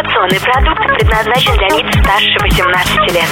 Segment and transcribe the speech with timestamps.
[0.00, 3.28] Информационный продукт предназначен для лиц старше 18 лет.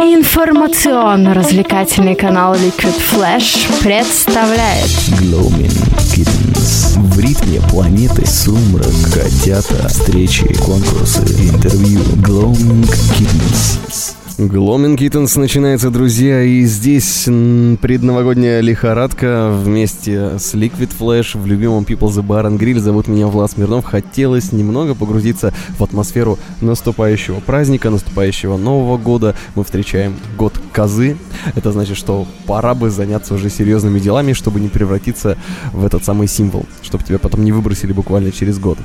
[0.00, 5.78] Информационно-развлекательный канал Liquid Flash представляет Gloaming
[6.12, 6.98] Kittens.
[6.98, 12.00] В ритме планеты сумрак, котята, встречи, конкурсы, интервью.
[12.16, 12.82] Gloaming
[13.16, 14.17] Kittens.
[14.38, 22.22] Гломин Киттенс начинается, друзья, и здесь предновогодняя лихорадка вместе с Liquid Flash в любимом People's
[22.22, 22.78] Bar and Grill.
[22.78, 23.84] Зовут меня Влад Смирнов.
[23.84, 29.34] Хотелось немного погрузиться в атмосферу наступающего праздника, наступающего Нового года.
[29.56, 31.16] Мы встречаем год козы.
[31.56, 35.36] Это значит, что пора бы заняться уже серьезными делами, чтобы не превратиться
[35.72, 38.78] в этот самый символ, чтобы тебя потом не выбросили буквально через год.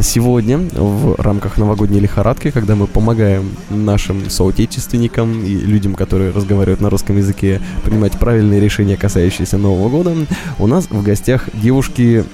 [0.00, 6.90] Сегодня в рамках новогодней лихорадки, когда мы помогаем нашим соотечественникам и людям, которые разговаривают на
[6.90, 10.14] русском языке, принимать правильные решения, касающиеся Нового года,
[10.58, 12.24] у нас в гостях девушки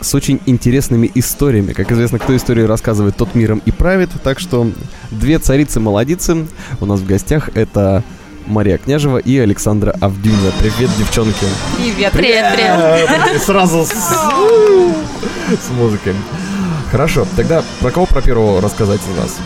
[0.00, 1.72] с очень интересными историями.
[1.72, 4.10] Как известно, кто историю рассказывает, тот миром и правит.
[4.22, 4.70] Так что
[5.10, 6.46] две царицы-молодицы
[6.80, 8.04] у нас в гостях это
[8.46, 10.52] Мария Княжева и Александра Авдюнина.
[10.60, 11.46] Привет, девчонки.
[11.78, 13.42] Привет, привет, привет.
[13.42, 16.14] Сразу с, с музыкой.
[16.90, 19.36] Хорошо, тогда про кого про первого рассказать у нас?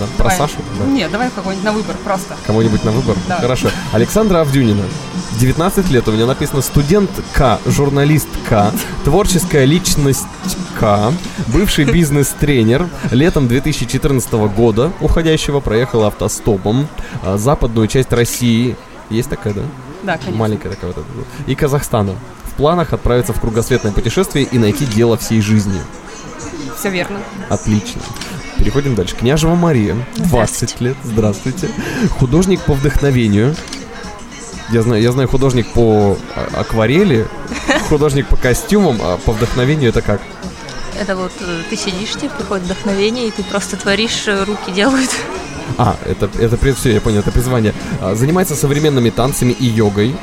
[0.00, 0.38] Да, Про Давай.
[0.38, 0.56] Сашу?
[0.78, 0.86] Да.
[0.86, 2.34] Нет, давай какой-нибудь на выбор, просто.
[2.46, 3.16] Кому-нибудь на выбор?
[3.28, 3.42] Давай.
[3.42, 3.68] Хорошо.
[3.92, 4.84] Александра Авдюнина.
[5.38, 8.72] 19 лет, у меня написано студентка, журналистка,
[9.04, 10.26] творческая личность
[10.78, 11.12] К,
[11.48, 12.88] бывший бизнес-тренер.
[13.10, 16.88] Летом 2014 года уходящего проехала автостопом
[17.22, 18.76] а, западную часть России.
[19.10, 19.62] Есть такая, да?
[20.02, 20.36] Да, конечно.
[20.36, 20.98] Маленькая такая вот.
[20.98, 21.50] эта.
[21.50, 22.14] И Казахстана.
[22.44, 25.80] В планах отправиться в кругосветное путешествие и найти дело всей жизни.
[26.76, 27.18] Все верно.
[27.50, 28.00] Отлично.
[28.60, 29.16] Переходим дальше.
[29.16, 31.70] Княжева Мария, 20 лет, здравствуйте.
[32.18, 33.56] Художник по вдохновению.
[34.70, 37.26] Я знаю, я знаю художник по а- акварели,
[37.88, 40.20] художник по костюмам, а по вдохновению это как?
[41.00, 45.10] Это вот э, ты сидишь, тебе приходит вдохновение, и ты просто творишь, э, руки делают.
[45.78, 47.72] А, это, это все, я понял, это призвание.
[48.02, 50.14] А, Занимается современными танцами и йогой.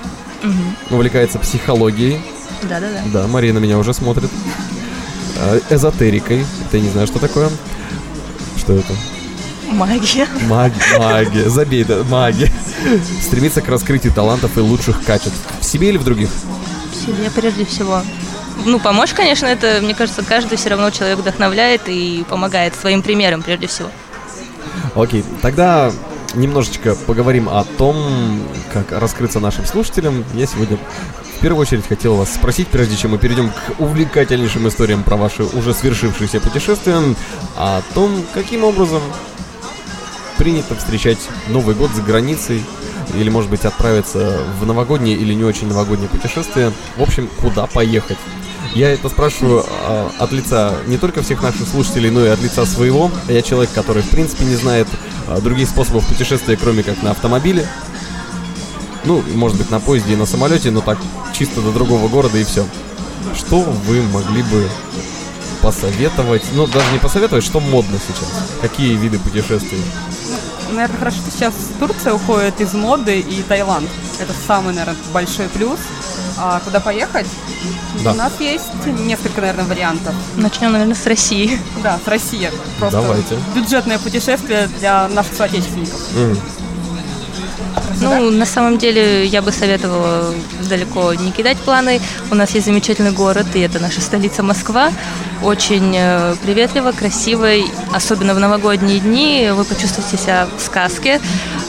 [0.91, 2.21] Увлекается психологией.
[2.69, 3.01] Да-да-да.
[3.11, 4.29] Да, Мария на меня уже смотрит.
[5.39, 6.45] А, Эзотерикой.
[6.67, 7.49] Это я не знаю, что такое.
[8.67, 8.93] Что это?
[9.71, 10.27] Магия.
[10.49, 12.51] Магия, магия, забей, да, магия.
[13.21, 15.39] Стремится к раскрытию талантов и лучших качеств.
[15.61, 16.27] В себе или в других?
[16.93, 18.01] Себе прежде всего.
[18.65, 23.41] Ну, помочь, конечно, это, мне кажется, каждый все равно человек вдохновляет и помогает своим примером
[23.41, 23.89] прежде всего.
[24.95, 25.89] Окей, тогда
[26.33, 30.25] немножечко поговорим о том, как раскрыться нашим слушателям.
[30.33, 30.77] Я сегодня
[31.37, 35.43] в первую очередь хотел вас спросить, прежде чем мы перейдем к увлекательнейшим историям про ваши
[35.43, 36.99] уже свершившиеся путешествия,
[37.55, 39.01] о том, каким образом
[40.37, 42.63] принято встречать Новый год за границей,
[43.13, 46.73] или, может быть, отправиться в новогоднее или не очень новогоднее путешествие.
[46.97, 48.17] В общем, куда поехать?
[48.73, 52.65] Я это спрашиваю а, от лица не только всех наших слушателей, но и от лица
[52.65, 53.11] своего.
[53.27, 54.87] Я человек, который, в принципе, не знает
[55.27, 57.67] а, других способов путешествия, кроме как на автомобиле.
[59.05, 60.97] Ну, может быть, на поезде и на самолете, но так
[61.33, 62.65] чисто до другого города и все.
[63.35, 64.69] Что вы могли бы
[65.61, 66.43] посоветовать?
[66.53, 68.29] Ну, даже не посоветовать, что модно сейчас?
[68.61, 69.81] Какие виды путешествий?
[70.71, 73.87] Наверное, хорошо, что сейчас Турция уходит из моды и Таиланд.
[74.19, 75.79] Это самый, наверное, большой плюс.
[76.37, 77.25] А куда поехать?
[78.03, 78.11] Да.
[78.11, 80.13] У нас есть несколько, наверное, вариантов.
[80.35, 81.59] Начнем, наверное, с России.
[81.81, 82.51] Да, с России.
[82.79, 83.37] Просто Давайте.
[83.55, 85.99] бюджетное путешествие для наших соотечественников.
[86.15, 86.37] М,
[88.01, 90.33] Ну, на самом деле, я бы советовала
[90.69, 91.99] далеко не кидать планы.
[92.31, 94.91] У нас есть замечательный город, и это наша столица Москва.
[95.43, 97.47] Очень э, приветливо, красиво,
[97.93, 101.19] особенно в новогодние дни вы почувствуете себя в сказке.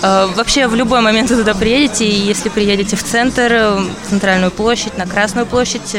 [0.03, 4.11] Э, Вообще, в любой момент вы туда приедете, и если приедете в центр, э, в
[4.11, 5.97] центральную площадь, на Красную площадь,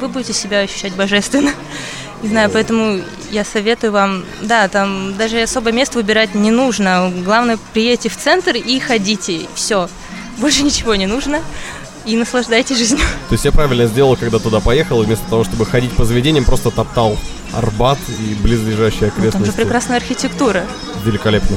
[0.00, 1.50] вы будете себя ощущать божественно.
[2.22, 3.00] Не знаю, поэтому
[3.34, 7.12] я советую вам, да, там даже особо место выбирать не нужно.
[7.24, 9.40] Главное, приедете в центр и ходите.
[9.54, 9.88] Все.
[10.38, 11.40] Больше ничего не нужно.
[12.06, 13.00] И наслаждайтесь жизнью.
[13.28, 16.44] То есть я правильно сделал, когда туда поехал, и вместо того, чтобы ходить по заведениям,
[16.44, 17.16] просто топтал
[17.52, 19.56] Арбат и близлежащие Там же окрестности.
[19.56, 20.64] прекрасная архитектура.
[21.04, 21.56] Великолепно.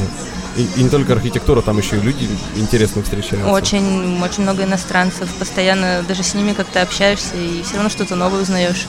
[0.55, 3.51] И, и не только архитектура, там еще и люди интересные встречаются.
[3.51, 5.27] Очень, очень много иностранцев.
[5.37, 8.87] Постоянно даже с ними как-то общаешься и все равно что-то новое узнаешь.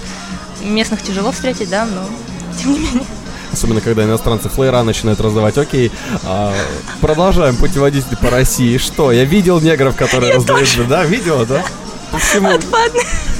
[0.62, 2.08] Местных тяжело встретить, да, но
[2.58, 3.06] тем не менее.
[3.52, 5.56] Особенно, когда иностранцы флеера начинают раздавать.
[5.56, 5.90] Окей,
[6.25, 6.52] а,
[7.00, 8.76] продолжаем путеводитель по России.
[8.76, 10.69] Что, я видел негров, которые раздают...
[10.88, 11.62] Да, видела, да?
[12.12, 12.50] По всему.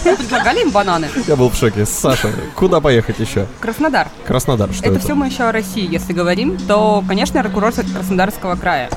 [0.04, 1.08] Вы предлагали им бананы?
[1.26, 1.84] Я был в шоке.
[1.84, 3.46] Саша, куда поехать еще?
[3.60, 4.08] Краснодар.
[4.26, 4.94] Краснодар, что это?
[4.94, 8.90] это все мы еще о России, если говорим, то, конечно, курорт Краснодарского края.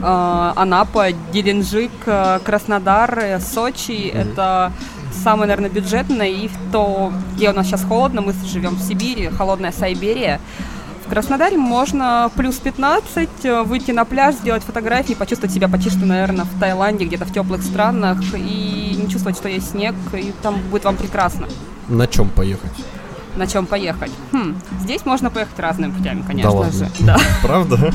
[0.00, 4.08] Э, Анапа, Геленджик, э, Краснодар, э, Сочи.
[4.08, 4.72] Это
[5.12, 9.72] самое, наверное, бюджетное и то, где у нас сейчас холодно, мы живем в Сибири, холодная
[9.72, 10.40] Сайберия.
[11.06, 16.06] В Краснодаре можно плюс 15, э, выйти на пляж, сделать фотографии, почувствовать себя почти что,
[16.06, 20.60] наверное, в Таиланде, где-то в теплых странах, и не чувствовать, что есть снег, и там
[20.70, 21.48] будет вам прекрасно.
[21.88, 22.70] На чем поехать?
[23.36, 24.12] На чем поехать?
[24.32, 26.72] Хм, здесь можно поехать разными путями, конечно да ладно.
[26.72, 26.88] же.
[27.00, 27.18] Да.
[27.42, 27.92] Правда?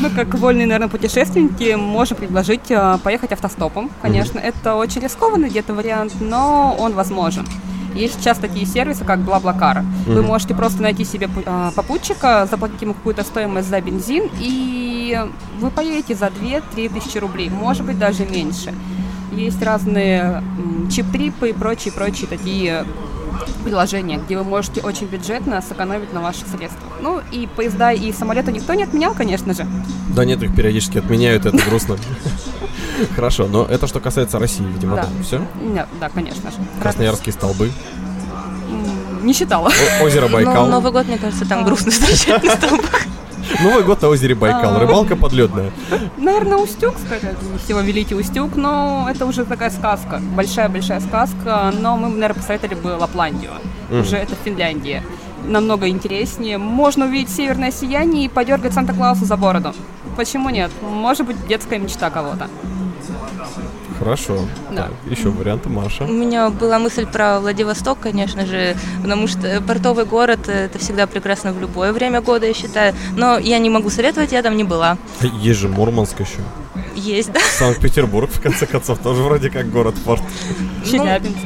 [0.00, 3.90] Мы, как вольные, наверное, путешественники, можем предложить э, поехать автостопом.
[4.02, 7.46] Конечно, это очень рискованный где-то вариант, но он возможен.
[7.94, 9.82] Есть сейчас такие сервисы, как Блаблакар.
[10.06, 10.26] Вы Мгм.
[10.26, 15.18] можете просто найти себе а, попутчика, заплатить ему какую-то стоимость за бензин, и
[15.58, 18.74] вы поедете за 2-3 тысячи рублей, может быть, даже меньше.
[19.32, 20.42] Есть разные
[20.90, 22.84] чип-трипы и прочие-прочие такие
[23.64, 26.92] приложения, где вы можете очень бюджетно сэкономить на ваших средствах.
[27.00, 29.66] Ну и поезда и самолеты никто не отменял, конечно же.
[30.14, 31.96] Да нет, их периодически отменяют, это грустно.
[33.14, 35.06] Хорошо, но это что касается России, видимо, Да.
[35.22, 35.40] Все?
[36.00, 36.56] Да, конечно же.
[36.82, 37.70] Красноярские столбы,
[39.22, 39.70] Не считала.
[40.00, 40.68] о- озеро Байкал.
[40.68, 43.02] Новый год, мне кажется, там грустно встречать на столбах.
[43.62, 44.76] Новый год на озере Байкал.
[44.76, 44.78] А.
[44.80, 45.70] Рыбалка подледная.
[46.16, 47.34] Наверное, Устюг, скорее
[47.64, 52.88] всего, Великий Устюг, но это уже такая сказка, большая-большая сказка, но мы, наверное, посоветовали бы
[52.98, 53.52] Лапландию,
[53.90, 55.02] уже это Финляндия.
[55.44, 56.58] Намного интереснее.
[56.58, 59.74] Можно увидеть северное сияние и подергать Санта-Клауса за бороду.
[60.16, 60.70] Почему нет?
[60.82, 62.48] Может быть, детская мечта кого-то.
[63.98, 64.38] Хорошо.
[64.70, 64.84] Да.
[64.88, 66.04] Так, еще варианты, Маша.
[66.04, 71.52] У меня была мысль про Владивосток, конечно же, потому что портовый город– это всегда прекрасно
[71.52, 72.94] в любое время года, я считаю.
[73.16, 74.98] Но я не могу советовать, я там не была.
[75.40, 76.40] Есть же Мурманск еще.
[76.94, 77.40] Есть, да.
[77.58, 80.22] Санкт-Петербург, в конце концов, тоже вроде как город-порт.
[80.84, 81.38] Челябинск.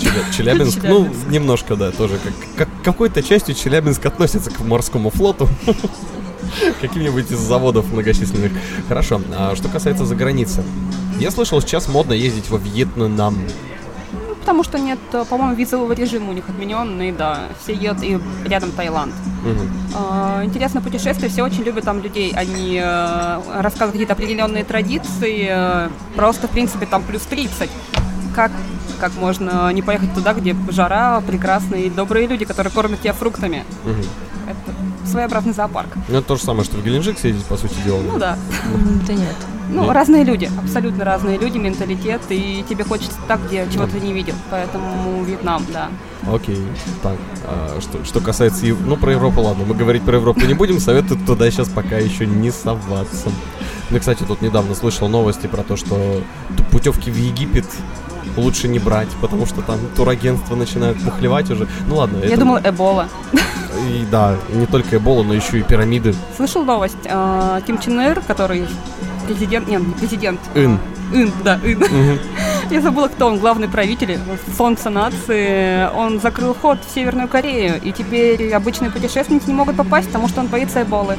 [0.00, 1.26] Челя- Челябинск, ну, Челябинск.
[1.28, 5.48] немножко, да, тоже как, как какой-то частью Челябинск относится к морскому флоту.
[6.80, 8.52] Каким-нибудь из заводов многочисленных.
[8.88, 10.62] Хорошо, а что касается за границы.
[11.18, 13.36] Я слышал, сейчас модно ездить во Вьетнам.
[14.40, 17.48] Потому что нет, э, по-моему, визового режима у них отмененный, да.
[17.62, 19.12] Все едут, и рядом Таиланд.
[19.44, 19.70] Мгм.
[19.94, 22.32] А, Интересное путешествие, все очень любят там людей.
[22.34, 25.50] Они э, рассказывают какие-то определенные традиции.
[26.14, 27.68] Просто, в принципе, там плюс 30.
[28.34, 28.50] Как,
[29.00, 33.64] как можно не поехать туда, где жара, прекрасные, добрые люди, которые кормят тебя фруктами.
[33.84, 34.02] Мгм.
[34.46, 35.90] Это своеобразный зоопарк.
[36.08, 38.00] Ну, это то же самое, что в Геленджик съездить, по сути дела.
[38.00, 38.38] Ну да.
[39.06, 39.36] Да нет.
[39.68, 39.92] Ну, Нет?
[39.92, 44.34] разные люди, абсолютно разные люди, менталитет, и тебе хочется так, где чего ты не видел.
[44.50, 45.88] Поэтому Вьетнам, да.
[46.32, 46.60] Окей.
[47.02, 48.64] Так, а что, что касается...
[48.66, 51.96] Ев- Ну, про Европу, ладно, мы говорить про Европу не будем, советую туда сейчас пока
[51.98, 53.28] еще не соваться.
[53.90, 56.22] Ну, кстати, тут недавно слышал новости про то, что
[56.72, 57.66] путевки в Египет
[58.36, 61.66] лучше не брать, потому что там турагентства начинают пухлевать уже.
[61.88, 63.08] Ну ладно, Я это- думала, Эбола.
[63.90, 66.14] И да, не только Эбола, но еще и пирамиды.
[66.36, 66.96] Слышал новость?
[67.08, 68.66] А, Ким Чен Ир, который
[69.28, 70.78] президент, нет, не президент, Ин.
[71.12, 71.78] Ин, да, Ин.
[71.78, 72.18] Мгм.
[72.70, 74.18] Я забыла, кто он, главный правитель,
[74.56, 75.88] солнце нации.
[75.94, 80.40] Он закрыл ход в Северную Корею, и теперь обычные путешественники не могут попасть, потому что
[80.40, 81.16] он боится эболы.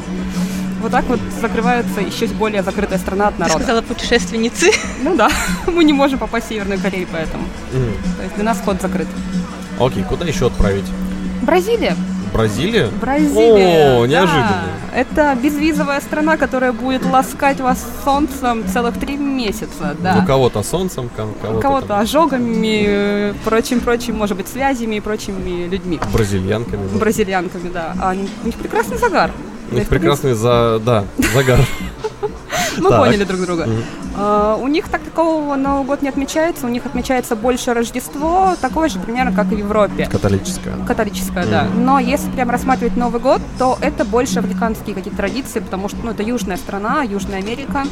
[0.82, 3.60] Вот так вот закрывается еще более закрытая страна от Ты народа.
[3.64, 4.72] сказала путешественницы.
[5.04, 5.30] Ну да,
[5.68, 7.44] мы не можем попасть в Северную Корею, поэтому.
[7.74, 7.92] Мгм.
[8.18, 9.08] То есть для нас ход закрыт.
[9.80, 10.86] Окей, куда еще отправить?
[11.42, 11.96] Бразилия.
[12.34, 12.90] Бразилия?
[13.02, 13.98] Бразилия.
[13.98, 14.08] О, да.
[14.08, 14.64] неожиданно.
[14.94, 19.96] Это безвизовая страна, которая будет ласкать вас солнцем целых три месяца.
[20.00, 20.16] Да.
[20.16, 26.00] Ну, кого-то солнцем, кого-то, кого-то там ожогами, э, прочим-прочим, может быть, связями и прочими людьми.
[26.14, 26.88] бразильянками.
[26.92, 27.00] да.
[27.00, 27.94] Бразильянками, да.
[28.02, 29.32] А у них прекрасный загар.
[29.72, 30.82] У них прекрасный за...
[30.84, 31.60] да, загар.
[32.78, 33.68] Мы поняли друг друга.
[34.22, 38.90] А, у них так такого Новый год не отмечается, у них отмечается больше Рождество, такое
[38.90, 40.08] же примерно, как и в Европе.
[40.12, 40.74] Католическая.
[40.86, 41.64] Католическая, да.
[41.64, 41.86] Мгм.
[41.86, 46.12] Но если прям рассматривать Новый год, то это больше африканские какие-то традиции, потому что ну,
[46.12, 47.86] это южная страна, Южная Америка.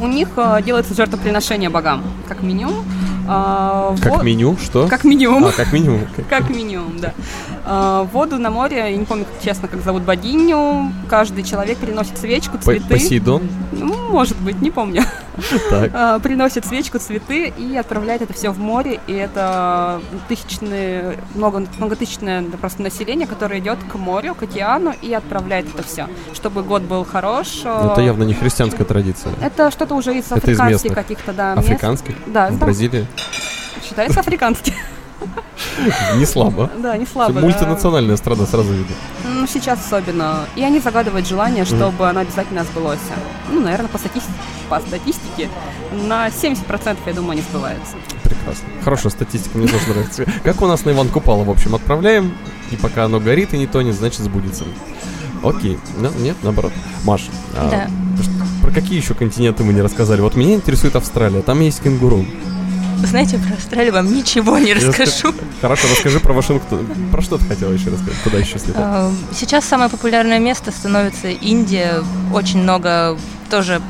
[0.00, 2.84] У них э, делается жертвоприношение богам, как минимум.
[3.26, 4.56] А, Как во- меню?
[4.56, 4.86] Что?
[4.88, 5.44] Как минимум.
[5.46, 6.00] А, как минимум.
[6.30, 7.12] Как минимум, да.
[7.70, 10.90] А, воду на море, я не помню, честно, как зовут богиню.
[11.08, 12.88] Каждый человек приносит свечку, цветы.
[12.88, 13.42] Посейдон?
[13.72, 15.02] Ну, может быть, не помню.
[15.70, 15.90] Так.
[15.94, 18.98] А, Приносит свечку, цветы и отправляет это все в море.
[19.06, 25.72] И это тысячные, много, многотысячное просто население, которое идет к морю, к океану и отправляет
[25.72, 27.60] это все, чтобы год был хорош.
[27.64, 29.32] Ну, Это явно не христианская традиция.
[29.40, 31.68] Это что-то уже из африканских каких-то, да, мест.
[31.68, 32.16] Африканской?
[32.26, 33.06] Да, В Бразилии?
[33.84, 34.74] считается африканский.
[36.16, 36.70] Не слабо.
[36.78, 37.40] Да, не слабо.
[37.40, 38.94] Мультинациональная страна, сразу видно.
[39.24, 40.46] Ну, сейчас особенно.
[40.56, 42.98] И они загадывают желание, чтобы оно обязательно сбылось.
[43.50, 44.22] Ну, наверное, по, стати-
[44.68, 45.48] по статистике
[45.92, 47.96] на 70% я думаю, не сбывается.
[48.22, 48.64] Прекрасно.
[48.84, 50.24] Хорошая статистика, мне тоже нравится.
[50.44, 52.32] Как у нас на Иван Купала, в общем, отправляем,
[52.70, 54.64] и пока оно горит и не тонет, значит сбудется.
[55.42, 55.78] Окей.
[55.98, 56.72] Ну, нет, наоборот.
[57.04, 57.88] Маш, а Да.
[58.62, 60.20] про какие еще континенты мы не рассказали?
[60.20, 61.42] Вот меня интересует Австралия.
[61.42, 62.24] Там есть кенгуру.
[63.04, 65.34] Знаете, про Австралию вам ничего не расскажу.
[65.60, 66.86] Хорошо, расскажи про Вашингтон.
[67.12, 68.18] Про что ты хотела еще рассказать?
[68.24, 68.76] Куда еще слетать?
[68.76, 72.02] А, Сейчас самое популярное место становится Индия.
[72.32, 73.16] Очень много
[73.50, 73.80] тоже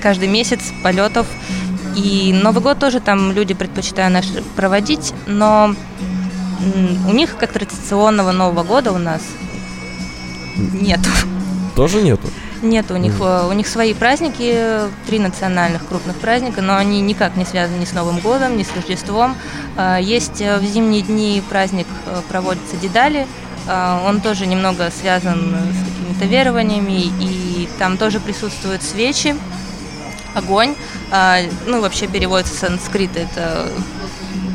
[0.00, 1.26] каждый месяц полетов.
[1.96, 5.74] И Новый год тоже там люди предпочитают наш проводить, но
[7.08, 9.22] у них как традиционного Нового года у нас
[10.56, 11.08] нету.
[11.74, 12.28] Тоже нету?
[12.62, 17.36] Нет, у них, э, у них свои праздники, три национальных крупных праздника, но они никак
[17.36, 19.36] не связаны ни с Новым годом, ни с Рождеством.
[19.76, 21.86] Э, Есть э, в зимние дни праздник,
[22.28, 23.26] проводится Дедали,
[24.04, 29.34] он тоже немного связан с какими-то верованиями, и там тоже присутствуют свечи,
[30.34, 30.76] огонь.
[31.66, 33.68] Ну, вообще переводится с санскрита, это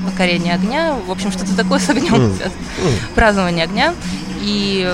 [0.06, 2.46] покорение огня, в общем, что-то такое с огнем связано.
[2.46, 2.94] М.
[3.14, 3.94] Празднование огня.
[4.40, 4.90] И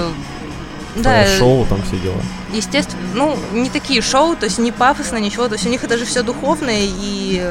[1.03, 2.21] да, Э, Шоу там все дела.
[2.53, 5.97] естественно, ну, не такие шоу, то есть не пафосно, ничего, то есть у них это
[5.97, 7.41] же все духовное и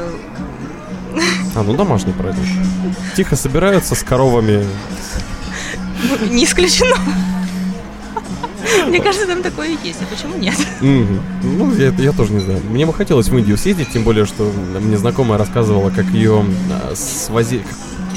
[1.55, 2.47] А, ну домашний праздник.
[3.17, 4.67] Тихо собираются с коровами.
[6.03, 6.97] ну, не исключено.
[8.89, 10.55] Мне кажется, там такое есть, а почему нет?
[10.81, 12.61] Ну, я, я тоже не знаю.
[12.69, 16.45] Мне бы хотелось в Индию съездить, тем более, что мне знакомая рассказывала, как ее
[16.95, 17.63] свози...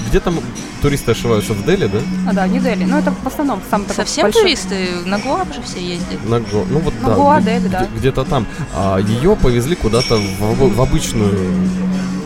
[0.09, 0.39] Где там
[0.81, 1.53] туристы ошиваются?
[1.53, 1.99] В Дели, да?
[2.27, 2.83] А, да, не Дели.
[2.83, 6.23] Ну, это в основном сам такой Совсем большой- туристы на Гоа же все ездят.
[6.27, 7.85] На Го- Ну вот На да, Гоа, Дели, да.
[7.85, 8.47] где- где-то там.
[8.75, 11.37] А ее повезли куда-то в, в обычную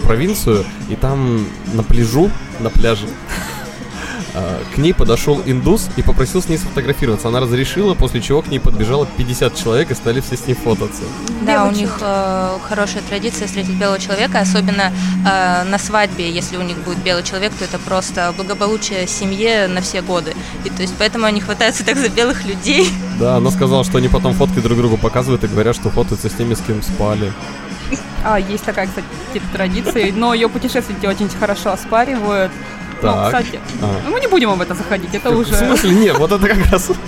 [0.03, 3.07] провинцию, и там на пляжу, на пляже,
[4.73, 7.27] к ней подошел индус и попросил с ней сфотографироваться.
[7.27, 11.03] Она разрешила, после чего к ней подбежало 50 человек и стали все с ней фототься.
[11.41, 14.91] Да, у них э, хорошая традиция встретить белого человека, особенно
[15.25, 19.81] э, на свадьбе, если у них будет белый человек, то это просто благополучие семье на
[19.81, 20.33] все годы.
[20.63, 22.89] И то есть поэтому они хватаются так за белых людей.
[23.19, 26.33] Да, она сказала, что они потом фотки друг другу показывают и говорят, что фотаются с
[26.33, 27.31] теми, с кем спали.
[28.23, 32.51] А, есть такая, кстати, типа традиция, но ее путешественники очень хорошо оспаривают.
[33.03, 33.25] Ну, Так.
[33.25, 34.01] кстати, А.
[34.05, 35.53] ну, мы не будем об этом заходить, это В уже...
[35.55, 35.91] смысле?
[35.91, 36.89] Нет, вот это как раз...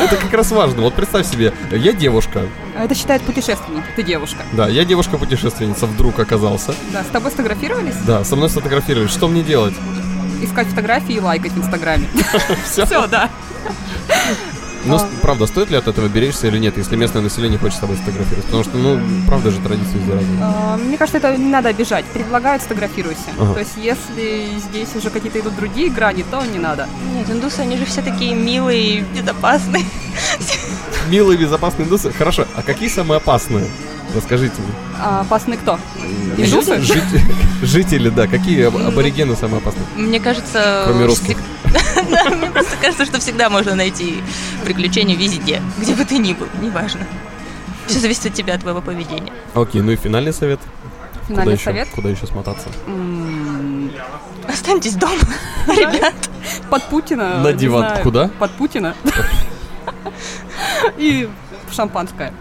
[0.00, 0.82] Это как раз важно.
[0.82, 2.42] Вот представь себе, я девушка,
[2.78, 4.38] Это считает путешественник, ты девушка.
[4.52, 6.72] да, я девушка-путешественница, вдруг оказался.
[6.92, 7.96] Да, с тобой сфотографировались?
[8.06, 9.08] Да, со мной сфотографировали.
[9.08, 9.74] Что мне делать?
[10.40, 12.06] Искать фотографии и лайкать в Инстаграме.
[12.64, 13.28] Все, да.
[14.84, 15.08] Ну, А.
[15.22, 18.44] правда, стоит ли от этого беречься или нет, если местное население хочет с тобой сфотографировать?
[18.46, 20.38] Потому что, ну, правда же традиции везде разные.
[20.42, 22.04] А, Мне кажется, это не надо обижать.
[22.06, 23.30] Предлагают, сфотографируйся.
[23.38, 23.54] Ага.
[23.54, 26.88] То есть, если здесь уже какие-то идут другие грани, то не надо.
[27.14, 29.84] Нет, индусы, они же все такие милые и безопасные.
[31.08, 32.12] Милые, безопасные индусы.
[32.12, 33.66] Хорошо, а какие самые опасные?
[34.14, 34.72] Расскажите мне.
[35.00, 35.78] А опасны кто?
[36.36, 36.80] Индусы?
[36.80, 37.02] Жи-
[37.62, 38.26] Жители, да.
[38.26, 39.84] Какие аб- аборигены самые опасные?
[39.96, 40.82] Мне кажется...
[40.86, 41.38] Кроме русских.
[42.36, 44.22] Мне просто кажется, что всегда можно найти
[44.64, 47.00] приключения везде, где бы ты ни был, неважно.
[47.86, 49.32] Все зависит от тебя, от твоего поведения.
[49.54, 50.60] Окей, ну и финальный совет.
[51.26, 51.64] Финальный Куда еще?
[51.64, 51.88] совет.
[51.94, 52.68] Куда еще смотаться?
[54.48, 55.14] Останьтесь дома,
[55.66, 56.14] ребят.
[56.70, 57.38] Под Путина.
[57.42, 58.02] На диван.
[58.02, 58.28] Куда?
[58.38, 58.94] Под Путина.
[60.98, 61.28] И
[61.70, 62.32] шампанское.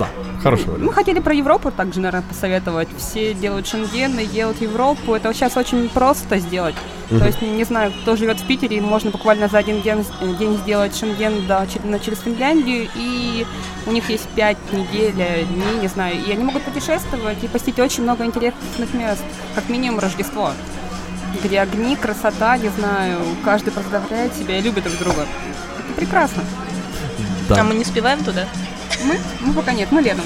[0.00, 0.08] Да,
[0.42, 0.94] хороший Мы вариант.
[0.94, 2.88] хотели про Европу также, наверное, посоветовать.
[2.96, 5.14] Все делают Шенген и в Европу.
[5.14, 6.74] Это сейчас очень просто сделать.
[7.10, 7.20] Мгм.
[7.20, 10.02] То есть, не знаю, кто живет в Питере, можно буквально за один день,
[10.38, 11.66] день сделать Шенген до,
[12.00, 12.88] через Финляндию.
[12.94, 13.46] И
[13.86, 16.16] у них есть пять недель, дней, не знаю.
[16.26, 19.22] И они могут путешествовать и посетить очень много интересных мест.
[19.54, 20.52] Как минимум Рождество.
[21.44, 25.26] Где огни, красота, не знаю, каждый поздравляет себя и любит друг друга.
[25.78, 26.42] Это прекрасно.
[27.50, 28.46] А Да, мы не успеваем туда?
[29.04, 30.24] Мы, мы пока нет, мы летом.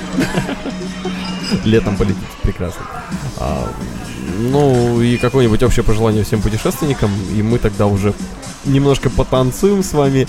[1.64, 2.16] летом полететь.
[2.42, 2.82] Прекрасно.
[3.38, 3.68] А,
[4.38, 7.10] ну и какое-нибудь общее пожелание всем путешественникам.
[7.36, 8.14] И мы тогда уже
[8.64, 10.26] немножко потанцуем с вами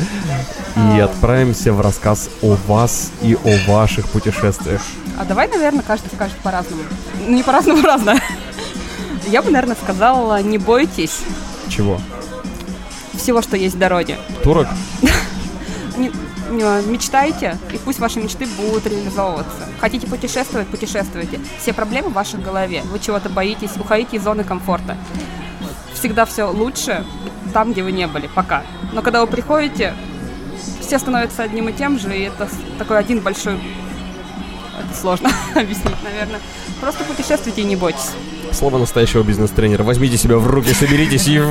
[0.95, 4.81] и отправимся в рассказ о вас и о ваших путешествиях.
[5.17, 6.83] А давай, наверное, каждый скажет по-разному.
[7.25, 8.21] Ну, не по-разному, разное.
[9.27, 11.19] Я бы, наверное, сказала, не бойтесь
[11.69, 11.99] Чего?
[13.17, 14.17] всего, что есть в дороге.
[14.43, 14.67] Турок?
[16.49, 19.67] Не- мечтайте, и пусть ваши мечты будут реализовываться.
[19.79, 21.39] Хотите путешествовать, путешествуйте.
[21.59, 22.81] Все проблемы в вашей голове.
[22.91, 24.97] Вы чего-то боитесь, выходите из зоны комфорта.
[25.93, 27.05] Всегда все лучше
[27.53, 28.63] там, где вы не были, пока.
[28.93, 29.93] Но когда вы приходите,
[30.81, 32.47] все становятся одним и тем же, и это
[32.77, 33.55] такой один большой...
[33.55, 36.39] Это сложно объяснить, наверное.
[36.79, 38.11] Просто путешествуйте и не бойтесь.
[38.51, 39.83] Слово настоящего бизнес-тренера.
[39.83, 41.41] Возьмите себя в руки, соберитесь и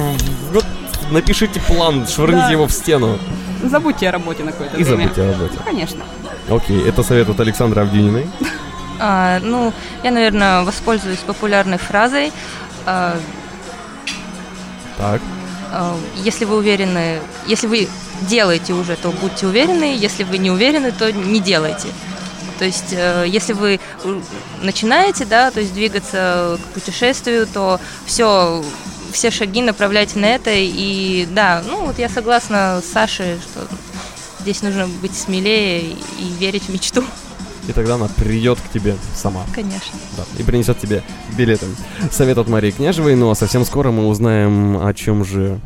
[1.11, 3.19] напишите план, швырните его в стену
[3.69, 5.03] Забудьте о работе на какое-то и время.
[5.03, 5.59] забудьте о работе.
[5.65, 6.05] Конечно.
[6.49, 8.27] Окей, это совет от Александра Авдюниной.
[9.01, 12.33] А, ну, я, наверное, воспользуюсь популярной фразой.
[12.87, 13.17] А,
[14.97, 15.21] Так.
[15.73, 17.89] а, если вы уверены, если вы
[18.23, 19.97] делаете уже, то будьте уверены.
[19.97, 21.89] Если вы не уверены, то не делайте.
[22.59, 24.21] То есть, э, если вы э,
[24.63, 28.63] начинаете, да, то есть двигаться к путешествию, то все
[29.15, 30.51] все шаги направляйте на это.
[30.53, 33.67] И да, ну вот я согласна с Сашей, что
[34.41, 37.03] здесь нужно быть смелее и верить в мечту.
[37.67, 39.45] И тогда она придет к тебе сама.
[39.55, 39.99] Конечно.
[40.19, 41.03] Да, и принесет тебе
[41.37, 41.67] билеты.
[42.11, 45.59] Совет от Марии Княжевой, ну а совсем скоро мы узнаем, о чем же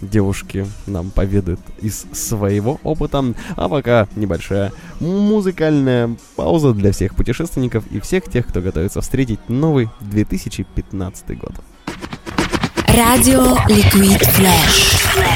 [0.00, 3.22] девушки нам поведают из своего опыта.
[3.56, 9.90] А пока небольшая музыкальная пауза для всех путешественников и всех тех, кто готовится встретить новый
[10.00, 11.52] 2015 год.
[12.94, 15.29] Radio Liquid Flash.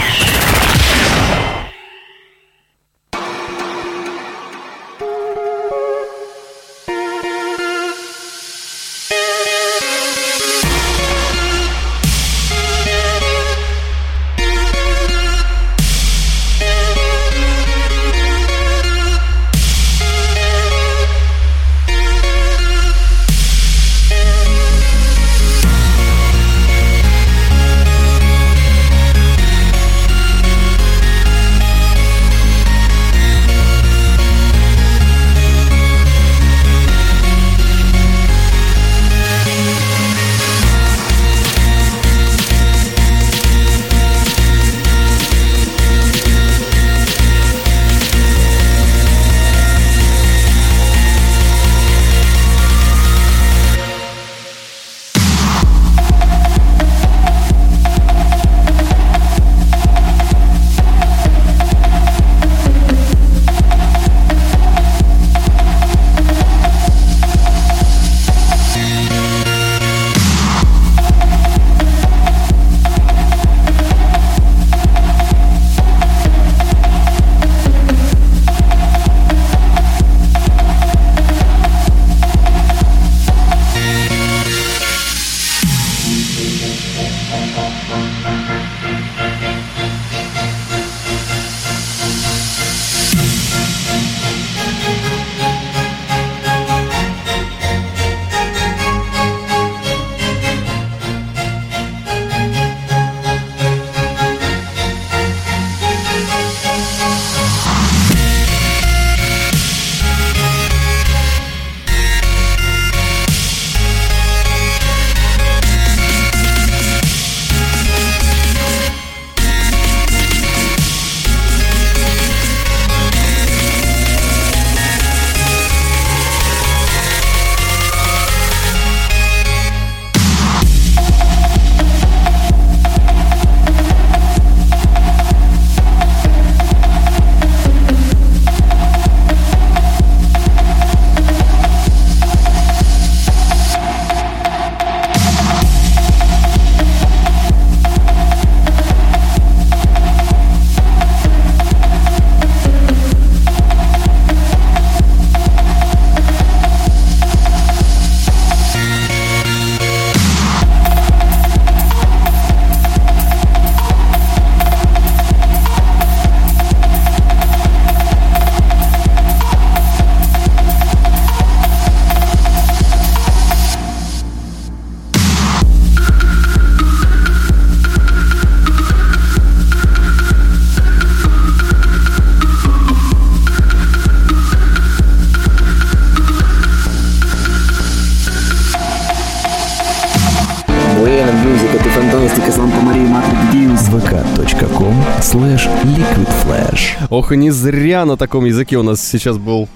[197.14, 199.68] Ох, и не зря на таком языке у нас сейчас был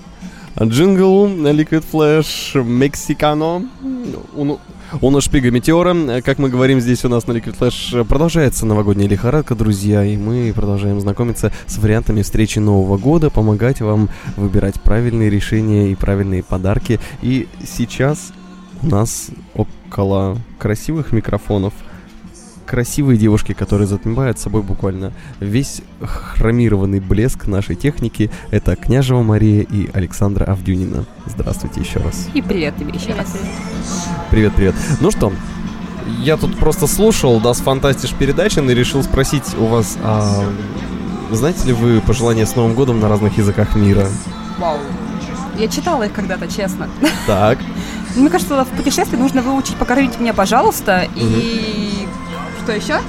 [0.61, 3.65] джингл Liquid Flash Mexicano.
[4.37, 4.59] Он,
[5.01, 6.21] он шпига метеора.
[6.23, 10.53] Как мы говорим здесь у нас на Liquid Flash, продолжается новогодняя лихорадка, друзья, и мы
[10.53, 16.99] продолжаем знакомиться с вариантами встречи Нового года, помогать вам выбирать правильные решения и правильные подарки.
[17.23, 18.33] И сейчас
[18.83, 21.73] у нас около красивых микрофонов–
[22.69, 28.31] красивые девушки, которые затмевают собой буквально весь хромированный блеск нашей техники.
[28.51, 31.07] Это Княжева Мария и Александра Авдюнина.
[31.27, 32.29] Здравствуйте еще раз.
[32.35, 33.19] И привет тебе еще Привет.
[33.19, 33.37] раз.
[34.31, 34.75] Привет, привет.
[35.01, 35.33] Ну что,
[36.21, 40.45] я тут просто слушал Das Фантастиш передачи и решил спросить у вас, а
[41.31, 44.07] знаете ли вы пожелания с Новым годом на разных языках мира?
[44.59, 44.79] Вау.
[45.57, 46.89] Я читала их когда-то, честно.
[47.27, 47.59] Так.
[48.17, 52.07] Мне кажется, в путешествии нужно выучить «Покормите меня, пожалуйста» и...
[52.69, 53.01] Что еще?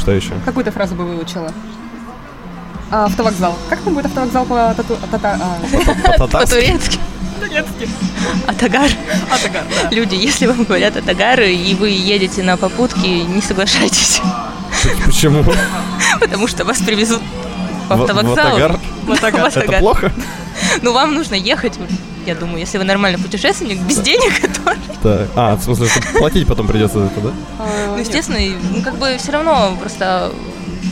[0.00, 0.32] Что еще?
[0.46, 1.52] Какую-то фразу бы выучила.
[2.90, 3.54] А, автовокзал.
[3.68, 4.96] Как там будет автовокзал по тату...
[5.12, 6.78] тата- а, По-татарски?
[7.38, 7.88] По-турецки.
[8.46, 8.90] Атагар.
[9.30, 9.90] Атагар, да.
[9.94, 14.22] Люди, если вам говорят Атагар, и вы едете на попутки, не соглашайтесь.
[15.04, 15.44] Почему?
[16.18, 17.20] Потому что вас привезут
[17.90, 18.32] в автовокзал.
[18.56, 18.80] Атагар?
[19.06, 19.48] В Атагар.
[19.54, 20.12] Это плохо?
[20.82, 21.74] Ну, вам нужно ехать,
[22.26, 25.28] я думаю, если вы нормальный путешественник, без денег, то, Так.
[25.36, 27.30] А, в смысле, платить потом придется за это, да?
[27.58, 28.38] А, ну, естественно,
[28.74, 30.32] ну, как бы все равно просто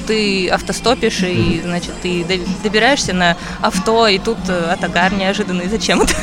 [0.07, 5.68] ты автостопишь, и, значит, ты до- добираешься на авто, и тут э, Атагар неожиданный.
[5.68, 6.14] Зачем это?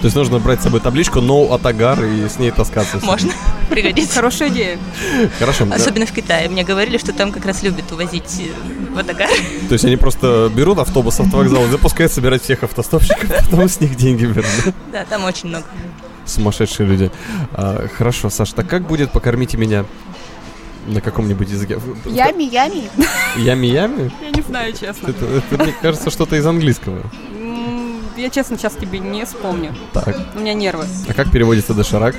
[0.00, 3.00] То есть нужно брать с собой табличку «No Атагар» и с ней таскаться.
[3.02, 3.32] Можно.
[3.68, 4.14] Пригодится.
[4.16, 4.78] Хорошая идея.
[5.38, 5.66] Хорошо.
[5.72, 6.48] Особенно в Китае.
[6.48, 9.28] Мне говорили, что там как раз любят увозить э, в Атагар.
[9.68, 13.96] То есть они просто берут автобус с автовокзала запускают собирать всех автостопщиков, потом с них
[13.96, 14.46] деньги берут.
[14.92, 15.04] да?
[15.04, 15.64] Там очень много.
[16.26, 17.10] Сумасшедшие люди.
[17.52, 19.84] А, хорошо, Саш, так как будет «Покормите меня»
[20.86, 21.78] на каком-нибудь языке?
[22.06, 22.90] Ями, ями.
[23.36, 24.10] Ями-ями?
[24.22, 25.08] Я не знаю, честно.
[25.08, 27.02] Это, это, мне кажется, что-то из английского.
[28.20, 29.74] Я честно сейчас тебе не вспомню.
[29.94, 30.14] Так.
[30.34, 30.84] У меня нервы.
[31.08, 32.14] А как переводится доширак?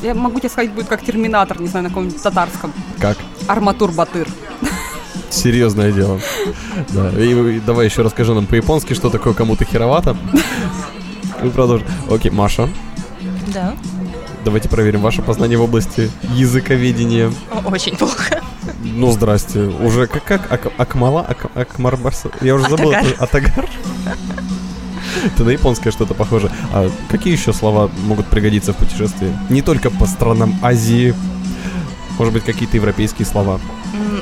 [0.00, 2.72] Я могу тебе сказать, будет как терминатор, не знаю, на каком-нибудь татарском.
[3.00, 3.18] Как?
[3.48, 4.28] Арматур батыр.
[5.28, 6.20] Серьезное дело.
[6.90, 7.10] Да.
[7.20, 10.16] И, и давай еще расскажи нам по-японски, что такое кому-то херовато.
[11.42, 11.88] Мы продолжим.
[12.08, 12.68] Окей, Маша,
[13.52, 13.74] Да,
[14.44, 17.32] давайте проверим ваше познание в области языковедения.
[17.64, 18.40] Очень плохо.
[18.84, 19.62] Ну, здрасте.
[19.62, 20.52] Уже как, как?
[20.52, 21.22] Ак- Акмала?
[21.28, 22.24] Ак- Акмарбас?
[22.40, 22.92] Я уже забыл.
[22.92, 23.12] Атагар.
[23.12, 23.68] это Атагар?
[25.26, 26.50] Это на японское что-то похоже.
[26.72, 29.36] А какие еще слова могут пригодиться в путешествии?
[29.48, 31.14] Не только по странам Азии.
[32.18, 33.58] Может быть, какие-то европейские слова.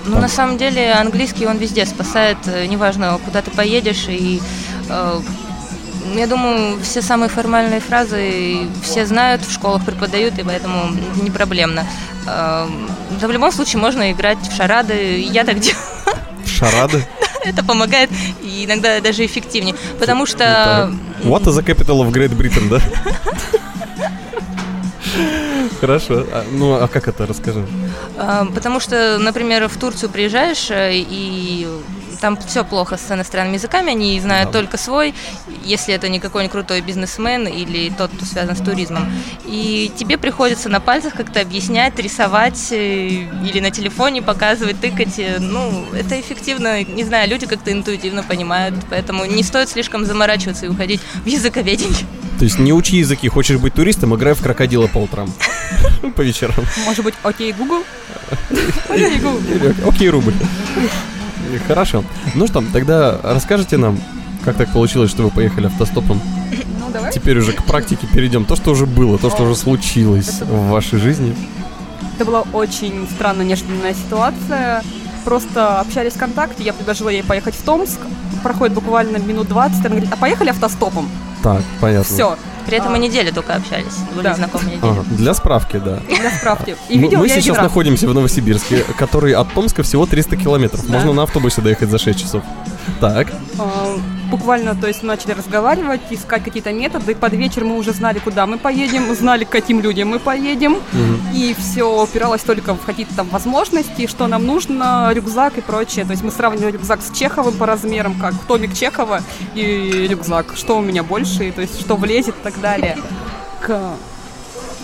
[0.07, 0.21] Ну, Там.
[0.23, 4.41] на самом деле, английский он везде спасает, э, неважно, куда ты поедешь, и
[4.89, 5.21] э,
[6.15, 11.31] я думаю, все самые формальные фразы все знают, в школах преподают, и поэтому это не
[11.31, 11.85] проблемно.
[12.27, 12.67] Э,
[13.21, 15.83] Да в любом случае можно играть в шарады, я так делаю.
[16.59, 17.07] Шарады?
[17.45, 18.11] Это помогает
[18.43, 20.93] и иногда даже эффективнее, потому что.
[21.23, 22.81] What is the capital of Great Britain, да?
[25.81, 26.27] Хорошо.
[26.33, 27.27] А, ну, а как это?
[27.27, 27.65] Расскажи.
[28.55, 31.69] Потому что, например, в Турцию приезжаешь, э, и
[32.21, 34.59] там все плохо с иностранными языками, они знают Да.
[34.59, 35.15] только свой,
[35.65, 39.11] если это не какой-нибудь крутой бизнесмен или тот, кто связан с туризмом.
[39.47, 45.19] И тебе приходится на пальцах как-то объяснять, рисовать э, или на телефоне показывать, тыкать.
[45.19, 50.67] э, Ну, это эффективно, не знаю, люди как-то интуитивно понимают, поэтому не стоит слишком заморачиваться
[50.67, 52.07] и уходить в языковедение.
[52.39, 55.33] То есть не учи языки, хочешь быть туристом, играй в крокодила по утрам.
[56.17, 56.55] По вечерам.
[56.87, 57.83] Может быть, окей, Google?
[58.89, 59.41] Окей, Google.
[59.87, 60.33] Окей, рубль.
[61.67, 62.05] Хорошо.
[62.35, 63.99] Ну что, тогда расскажите нам,
[64.45, 66.21] как так получилось, что вы поехали автостопом.
[66.81, 67.13] Ну, давай.
[67.13, 68.45] Теперь уже к практике перейдем.
[68.45, 71.35] То, что уже было, то, что уже случилось в вашей жизни.
[72.17, 74.83] Это была очень странная, неожиданная ситуация.
[75.25, 77.99] Просто общались ВКонтакте, я предложила ей поехать в Томск.
[78.43, 81.09] Проходит буквально минут 20, она говорит, а поехали автостопом?
[81.43, 82.05] Так, понятно.
[82.15, 82.37] Все,
[82.69, 82.91] При этом А.
[82.93, 84.35] мы неделю только общались, были Да.
[84.35, 84.81] знакомы неделю.
[84.83, 86.01] Ага, Для справки, да.
[86.07, 86.77] для справки.
[86.91, 90.87] И Мы- видела мы сейчас находимся в Новосибирске, который от Томска всего 300 километров.
[90.87, 90.93] Да.
[90.93, 92.43] Можно на автобусе доехать за 6 часов.
[93.01, 93.97] Так, А,
[94.31, 97.15] Буквально, то есть, начали разговаривать, искать какие-то методы.
[97.15, 100.77] Под вечер мы уже знали, куда мы поедем, знали, к каким людям мы поедем.
[101.35, 106.05] И все упиралось только в какие-то там возможности, что нам нужно, рюкзак и прочее.
[106.05, 109.23] То есть мы сравнивали рюкзак с Чеховым по размерам, как томик Чехова
[109.55, 110.55] и рюкзак.
[110.57, 112.99] Что у меня больше, то есть что влезет и так далее.
[113.63, 113.95] К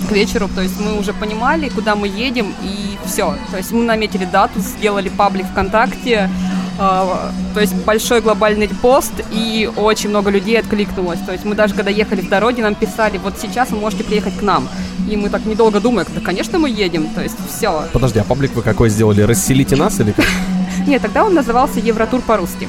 [0.09, 3.37] к вечеру, то есть мы уже понимали, куда мы едем, и все.
[3.51, 6.29] То есть мы наметили дату, сделали паблик ВКонтакте,
[6.77, 11.21] то есть большой глобальный пост, и очень много людей откликнулось.
[11.21, 14.37] То есть мы даже когда ехали в дороге, нам писали, вот сейчас вы можете приехать
[14.39, 14.69] к нам.
[15.09, 17.85] И мы так недолго думаем, да, конечно, мы едем, то есть все.
[17.93, 19.21] подожди, а паблик вы какой сделали?
[19.21, 20.25] Расселите нас или как?
[20.87, 22.69] Нет, тогда он назывался Евротур по-русски.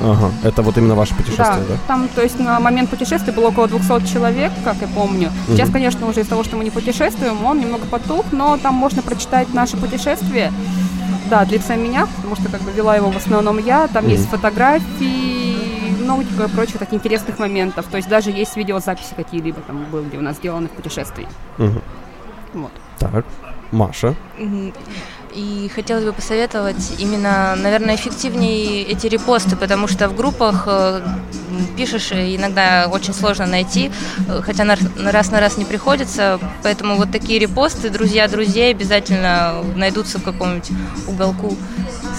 [0.00, 1.74] Ага, это вот именно ваше путешествие, да?
[1.88, 5.32] там, то есть на момент путешествия было около 200 человек, как я помню.
[5.48, 5.72] Сейчас, Мгм.
[5.72, 9.52] конечно, уже из-за того, что мы не путешествуем, он немного потух, но там можно прочитать
[9.54, 10.52] наше путешествие.
[11.28, 13.86] Да, от лица меня, потому что как бы вела его в основном я.
[13.88, 14.12] Там Мгм.
[14.12, 17.86] есть фотографии, много и прочих таких интересных моментов.
[17.86, 21.26] То есть даже есть видеозаписи какие-либо там были у нас сделаны в путешествии.
[21.58, 21.82] Мгм.
[22.54, 22.72] Вот.
[22.98, 23.26] Так,
[23.72, 24.14] Маша.
[24.38, 24.72] Мгм.
[25.34, 31.00] И хотелось бы посоветовать именно, наверное, эффективнее эти репосты, потому что в группах э,
[31.76, 33.90] пишешь, иногда очень сложно найти,
[34.28, 34.76] э, хотя на
[35.12, 40.70] раз на раз не приходится, поэтому вот такие репосты, друзья друзей обязательно найдутся в каком-нибудь
[41.06, 41.56] уголку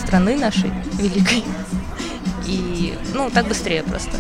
[0.06, 1.44] страны нашей великой.
[2.46, 4.12] И, ну, так быстрее просто.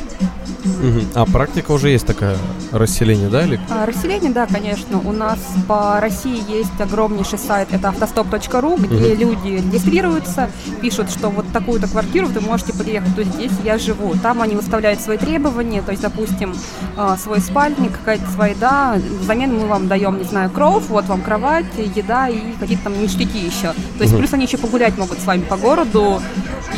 [1.15, 2.37] А практика уже есть такая
[2.71, 3.59] расселение, да, или?
[3.69, 4.99] А, Расселение, да, конечно.
[4.99, 10.49] У нас по России есть огромнейший сайт, это автостоп.ру, где люди регистрируются,
[10.81, 14.13] пишут, что вот такую-то квартиру вы можете приехать, то здесь я живу.
[14.21, 16.55] Там они выставляют свои требования, то есть, допустим,
[16.97, 21.21] а, свой спальник, какая-то своя еда, взамен мы вам даем, не знаю, кров, вот вам
[21.21, 23.73] кровать, еда и какие-то там ништяки еще.
[23.97, 26.21] То есть, плюс они еще погулять могут с вами по городу.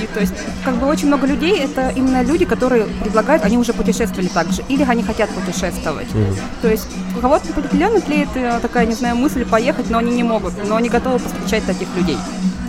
[0.01, 3.70] И то есть, как бы очень много людей, это именно люди, которые предлагают, они уже
[3.73, 6.07] путешествовали также, или они хотят путешествовать.
[6.61, 8.29] То есть у кого-то определенно тлеет
[8.61, 12.17] такая, не знаю, мысль поехать, но они не могут, но они готовы встречать таких людей.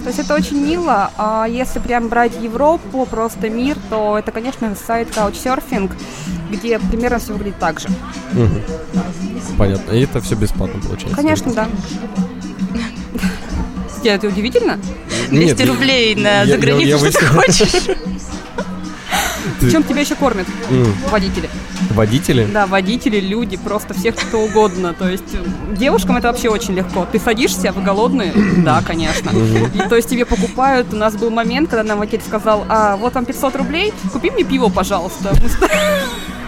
[0.03, 4.75] То есть это очень мило, а если прям брать Европу, просто мир, то это, конечно,
[4.75, 5.93] сайт Couchsurfing,
[6.51, 7.89] где примерно все выглядит так же.
[8.33, 8.63] Мгм.
[9.57, 9.93] Понятно.
[9.93, 11.15] И это все бесплатно получается.
[11.17, 11.69] Конечно, да.
[14.05, 14.79] Это удивительно?
[15.31, 17.73] 200 Нет, рублей я- на заграницу, что ты хочешь?
[19.61, 20.47] Ты- Чем тебя еще кормят?
[21.11, 21.49] Водители.
[21.91, 22.45] Водители?
[22.53, 24.95] Да, водители, люди, просто всех кто угодно.
[24.95, 25.25] То есть
[25.77, 27.07] девушкам это вообще очень легко.
[27.11, 28.33] Ты садишься, вы голодные?
[28.63, 29.31] Да, конечно.
[29.75, 30.93] И, то есть тебе покупают.
[30.93, 34.45] У нас был момент, когда нам водитель сказал, а вот вам 500 рублей, купи мне
[34.45, 35.33] пиво, пожалуйста.
[35.43, 35.49] Мы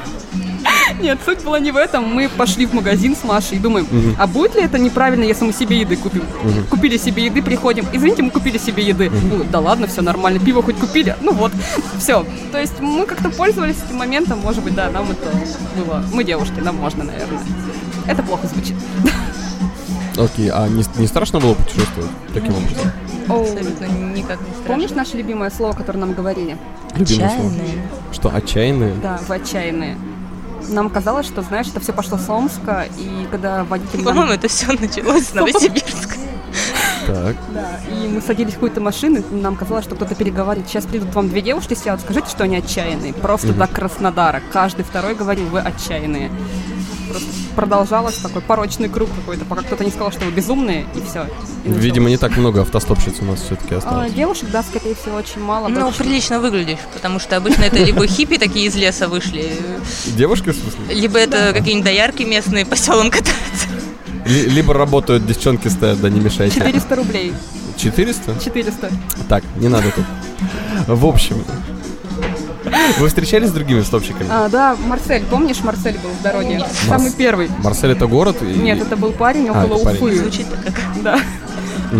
[1.00, 2.04] Нет, суть была не в этом.
[2.14, 3.86] Мы пошли в магазин с Машей и думаем,
[4.18, 6.22] а будет ли это неправильно, если мы себе еды купим?
[6.70, 7.86] Купили себе еды, приходим.
[7.92, 9.10] Извините, мы купили себе еды.
[9.10, 10.38] Ну, да ладно, все нормально.
[10.38, 11.16] Пиво хоть купили.
[11.20, 11.52] Ну вот,
[11.98, 12.24] все.
[12.52, 14.38] То есть мы как-то пользовались этим моментом.
[14.40, 15.30] Может быть, да, нам это
[15.76, 16.04] было.
[16.12, 17.40] Мы девушки, нам можно, наверное.
[18.06, 18.76] Это плохо звучит.
[20.16, 22.92] Окей, а не, не страшно было путешествовать таким образом?
[23.28, 24.64] Абсолютно никак не страшно.
[24.66, 26.56] Помнишь наше любимое слово, которое нам говорили?
[26.94, 27.50] Любимое слово.
[27.50, 27.88] Отчаянные.
[28.12, 28.94] Что, отчаянные?
[29.02, 29.96] Да, в отчаянные.
[30.68, 33.98] Нам казалось, что, знаешь, это все пошло с Омска, и когда водитель...
[33.98, 36.14] нам- По-моему, это все началось с Новосибирска.
[37.06, 37.36] Так.
[37.52, 40.68] Да, и мы садились в какую-то машину, и нам казалось, что кто-то переговаривает.
[40.70, 43.12] Сейчас придут вам две девушки сядут, скажите, что они отчаянные.
[43.12, 44.40] Просто до Краснодара.
[44.52, 46.30] Каждый второй говорил, вы отчаянные.
[47.14, 51.28] Просто продолжалось такой порочный круг какой-то, пока кто-то не сказал, что вы безумные, и все.
[51.64, 54.12] Видимо, не так много автостопщиц у нас все-таки А, осталось.
[54.12, 55.68] девушек, да, скорее всего, очень мало.
[55.68, 59.52] Ну, Больше- прилично выглядишь, потому что обычно это либо хиппи такие из леса вышли,
[60.16, 60.94] Девушки, в смысле?
[60.94, 63.68] либо это какие-нибудь доярки местные по селам катаются.
[64.26, 66.56] Ли- либо работают, девчонки стоят, да не мешайте.
[66.56, 67.32] 400 рублей.
[67.76, 68.36] 400?
[68.42, 68.90] 400.
[69.28, 70.04] Так, не надо тут.
[70.88, 71.44] В общем,
[72.98, 74.28] вы встречались с другими стопщиками?
[74.30, 76.56] А, да, Марсель, помнишь, Марсель был в дороге?
[76.56, 76.66] Нет.
[76.86, 77.50] Самый Марс- первый.
[77.62, 78.36] Марсель это город?
[78.42, 80.02] и- Нет, это был парень А, около это парень.
[80.04, 80.16] Уфы.
[80.16, 80.74] Звучит так как...
[81.02, 81.18] Да.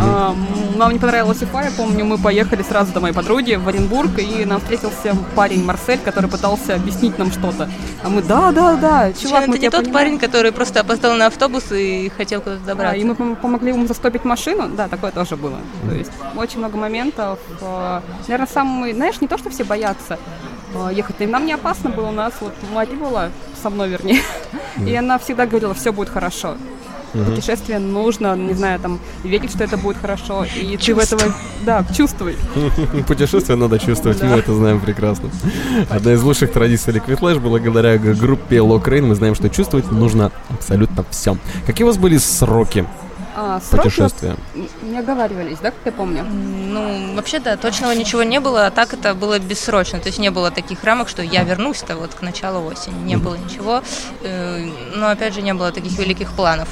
[0.01, 3.69] А, м, нам не понравилась Уфа, я помню, мы поехали сразу до моей подруги в
[3.69, 7.71] Оренбург, и нам встретился парень Марсель, который пытался объяснить нам что-то.
[8.03, 9.93] А мы, да, да, да, чувак, это мы не тебя тот понимаем».
[10.07, 12.97] парень, который просто опоздал на автобус и хотел куда-то Да, добраться.
[12.97, 14.69] и мы пом- помогли ему застопить машину.
[14.69, 15.59] Да, такое тоже было.
[15.89, 17.39] То есть очень много моментов.
[18.27, 20.17] Наверное, самый, знаешь, не то, что все боятся э,
[20.91, 21.17] ехать.
[21.21, 22.09] И нам не опасно было.
[22.09, 23.31] У нас вот Мари была
[23.63, 24.23] со мной, вернее.
[24.87, 26.57] И она всегда говорила, все будет хорошо.
[27.15, 30.45] Путешествие нужно, не знаю, там, верить, что это будет хорошо.
[30.45, 31.23] И ты в этого,
[31.65, 32.37] да, чувствуй.
[33.07, 35.31] Путешествие надо чувствовать, мы это знаем прекрасно.
[35.91, 41.05] Одна из лучших традиций Liquid Flash, благодаря группе Lockrain, мы знаем, что чувствовать нужно абсолютно
[41.11, 41.37] все.
[41.67, 42.85] Какие у вас были сроки
[43.37, 44.37] А, путешествия?
[44.83, 46.25] Не оговаривались, да, как я помню?
[46.25, 49.99] Ну, вообще, да, точного ничего не было, а так это было бессрочно.
[49.99, 53.03] То есть не было таких рамок, что я вернусь-то вот к началу осени.
[53.05, 53.83] Не было ничего.
[54.23, 56.69] Э, Но, опять же, не было таких великих планов.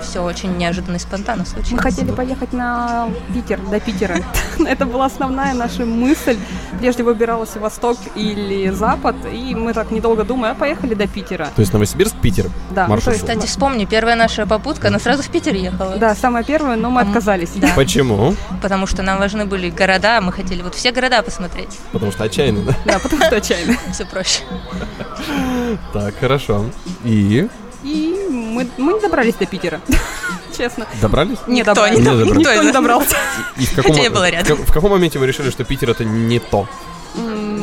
[0.00, 1.72] Все очень неожиданно и спонтанно случилось.
[1.72, 4.16] Мы хотели поехать на Питер, до Питера.
[4.66, 6.38] Это была основная наша мысль.
[6.78, 11.48] Прежде выбиралась Восток или Запад, и мы так недолго думая, а поехали до Питера.
[11.54, 12.50] То есть Новосибирск, Питер.
[12.70, 13.14] Да, ну, Маршрут.
[13.14, 15.96] есть- Кстати, вспомни, первая наша попутка, она сразу в Питер ехала.
[15.96, 17.50] Да, самое первое, но мы отказались.
[17.56, 18.34] Да, Почему?
[18.60, 21.78] потому что нам важны были города, мы хотели вот все города посмотреть.
[21.92, 22.74] Потому что отчаянно, да?
[22.84, 23.76] Да, потому что отчаянно.
[23.92, 24.40] Все проще.
[25.92, 26.64] Так, хорошо.
[27.04, 27.48] И
[27.84, 28.21] И
[28.52, 29.80] мы, мы не добрались до Питера.
[30.56, 30.86] Честно.
[31.00, 31.38] добрались?
[31.46, 31.98] Не Никто добрались.
[31.98, 33.16] не доб- Никто никто не добрался.
[33.56, 34.56] И в каком, Хотя я была рядом.
[34.58, 36.68] в, в каком моменте вы решили, что Питер это не то?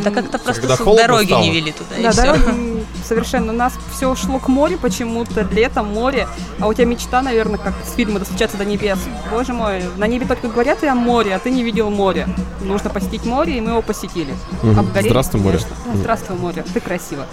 [0.04, 1.41] Да как-то просто дороги стало?
[1.41, 2.21] не вели туда, и Да, все.
[2.21, 3.52] дороги совершенно.
[3.52, 6.28] У нас все шло к морю почему-то, летом, море.
[6.60, 8.99] А у тебя мечта, наверное, как с фильма «Достучаться до небес».
[9.32, 12.28] Боже мой, на небе только говорят и о море, а ты не видел море.
[12.62, 14.34] Нужно посетить море, и мы его посетили.
[14.62, 14.80] Мгм.
[14.80, 15.58] Обгорели, Здравствуй, море.
[15.58, 15.75] конечно.
[15.86, 16.65] Да, Здравствуй, море.
[16.73, 17.25] Ты красиво.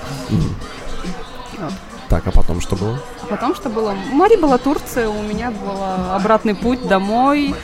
[1.59, 1.73] Вот.
[2.09, 2.99] Так, а потом что было?
[3.23, 3.95] А потом что было?
[4.13, 5.83] Мари была Турция, у меня был
[6.15, 7.55] обратный путь домой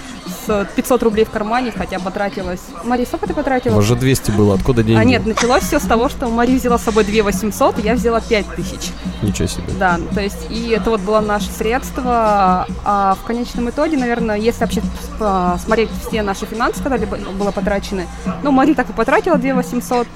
[0.46, 2.60] с 500 рублей в кармане, хотя потратилась...
[2.84, 3.76] Мари, сколько ты потратила?
[3.76, 5.00] вас же 200 было, откуда деньги?
[5.00, 8.20] А нет, началось все с того, что Мари взяла с собой 2 800, я взяла
[8.20, 8.90] 5 тысяч.
[9.22, 9.64] Ничего себе.
[9.78, 12.66] Да, то есть, и это вот было наше средство.
[12.84, 14.82] А в конечном итоге, наверное, если вообще
[15.20, 18.06] а, смотреть все наши финансы, когда либо было потрачены,
[18.42, 20.08] ну, Мари так и потратила 2 800.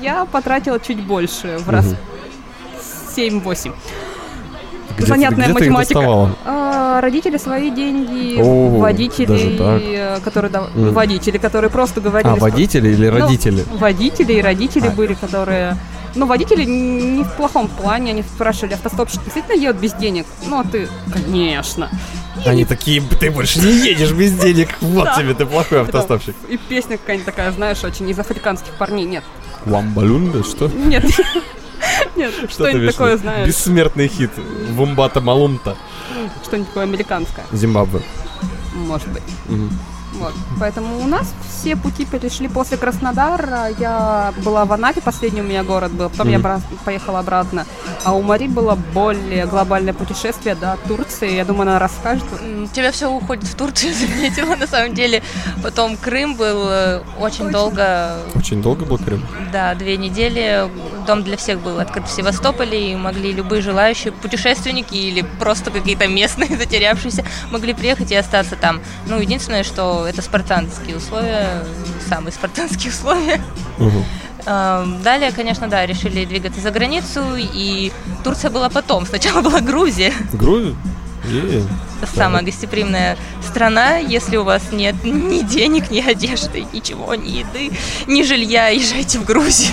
[0.00, 1.96] я потратила чуть больше, в раз Мгм.
[3.16, 3.72] 7-8.
[4.96, 6.30] Где Занятная где математика.
[6.44, 10.92] А, родители свои деньги, О, водители, э, которые да- Мгм.
[10.92, 12.32] водители, которые просто говорили.
[12.32, 13.64] А, водители или Ну, родители?
[13.72, 14.90] водители и родители А.
[14.90, 15.76] были, которые...
[16.14, 20.26] Ну, водители не в плохом плане, они спрашивали, автостопщик действительно едет без денег?
[20.46, 21.90] Ну, а ты, конечно.
[22.46, 26.36] Они такие, ты больше не едешь без денег, вот тебе, ты плохой автостопщик.
[26.48, 29.06] И песня какая-нибудь такая, знаешь, очень из африканских парней.
[29.06, 29.24] Нет,
[29.66, 30.68] Ламбалюнда, что?
[30.68, 31.04] нет,
[32.16, 34.30] нет, что-нибудь такое, знаешь, Бессмертный хит.
[34.70, 35.76] Вумбата Малумта.
[36.44, 38.02] что-нибудь такое американское, Зимбабве.
[38.74, 39.22] может быть.
[40.14, 40.32] Вот.
[40.60, 43.68] Поэтому у нас все пути перешли после Краснодара.
[43.78, 46.08] Я была в Анапе, последний у меня город был.
[46.08, 46.42] Потом я Мгм.
[46.42, 47.66] бра- поехала обратно.
[48.04, 51.34] А у Мари было более глобальное путешествие до Турции.
[51.34, 52.24] Я думаю, она расскажет.
[52.32, 55.22] У тебя все уходит в Турцию, заметила, на самом деле.
[55.62, 59.26] Потом Крым был э, очень долго, Очень долго был Крым?
[59.52, 60.68] да, две недели.
[61.06, 66.06] Дом для всех был открыт в Севастополе, и могли любые желающие путешественники или просто какие-то
[66.08, 68.80] местные затерявшиеся могли приехать и остаться там.
[69.06, 71.64] Ну, единственное, что это спартанские условия,
[72.08, 73.40] самые спартанские условия.
[74.46, 79.06] Эм, Далее, конечно, да, решили двигаться за границу, и Турция была потом.
[79.06, 80.12] Сначала была Грузия.
[80.32, 80.76] Грузию?
[81.26, 81.62] Е.
[82.14, 87.70] самая гостеприимная страна, если у вас нет ни денег, ни одежды, ничего, ни еды,
[88.06, 89.72] ни жилья, езжайте в Грузию.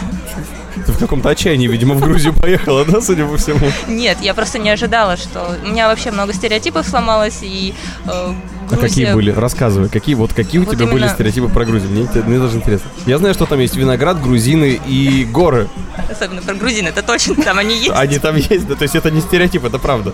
[0.85, 3.59] Ты в каком-то отчаянии, видимо, в Грузию поехала, да, судя по всему?
[3.87, 7.73] Нет, я просто не ожидала, что у меня вообще много стереотипов сломалось, и
[8.05, 8.35] э, А
[8.69, 8.87] Грузия...
[8.87, 9.31] какие были?
[9.31, 11.91] Рассказывай, какие вот какие у Вот тебя были именно- стереотипы про Грузию?
[11.91, 12.89] Мне, мне даже интересно.
[13.05, 15.67] Я знаю, что там есть виноград, грузины и горы.
[16.09, 17.91] Особенно про грузин, это точно, там они есть.
[17.93, 20.13] Они там есть, да, то есть это не стереотип, это правда.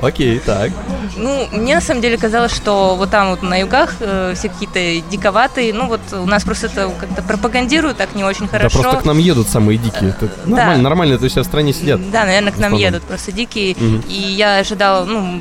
[0.00, 0.70] Окей, так.
[1.16, 5.08] Ну, мне на самом деле казалось, что вот там вот на югах э, все какие-то
[5.10, 8.82] диковатые, ну вот у нас просто это как-то пропагандируют так не очень Да хорошо.
[8.82, 10.10] просто к нам едут самые дикие.
[10.10, 12.10] Это нормально, нормально, то есть в стране сидят.
[12.10, 13.76] Да, наверное, к нам едут просто дикие.
[13.78, 14.04] Мгм.
[14.08, 15.40] И я ожидала, ну,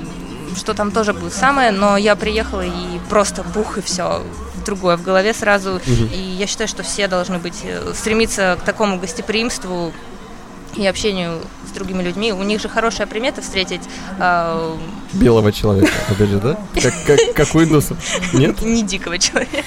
[0.55, 4.23] что там тоже будет самое, но я приехала и просто бух и все
[4.65, 5.81] другое в голове сразу.
[5.85, 6.09] Мгм.
[6.13, 9.91] И я считаю, что все должны быть э, стремиться к такому гостеприимству
[10.75, 12.31] и общению с другими людьми.
[12.33, 13.81] У них же хорошая примета встретить
[14.19, 14.77] э,
[15.13, 16.57] Белого человека, опять же, да?
[16.81, 17.97] Как, как, как у индусов.
[18.33, 18.61] Нет?
[18.61, 19.63] не дикого человека.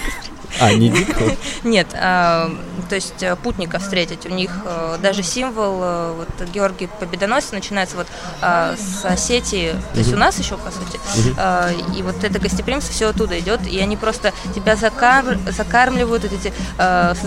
[0.61, 1.33] А, не дикого?
[1.65, 2.51] Нет, а,
[2.89, 4.27] то есть э, путника встретить.
[4.27, 8.07] У них э, даже символ, э, вот Георгий Победоносец начинается вот
[8.41, 11.01] а, с Осетии, то есть у нас еще, по сути.
[11.37, 16.33] А, и вот это гостеприимство все оттуда идет, и они просто тебя закар- закармливают, вот
[16.33, 16.53] эти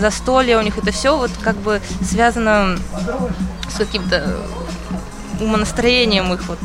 [0.00, 2.78] застолья у них, это все вот как бы связано
[3.72, 4.36] с каким-то
[5.40, 6.58] умонастроением их вот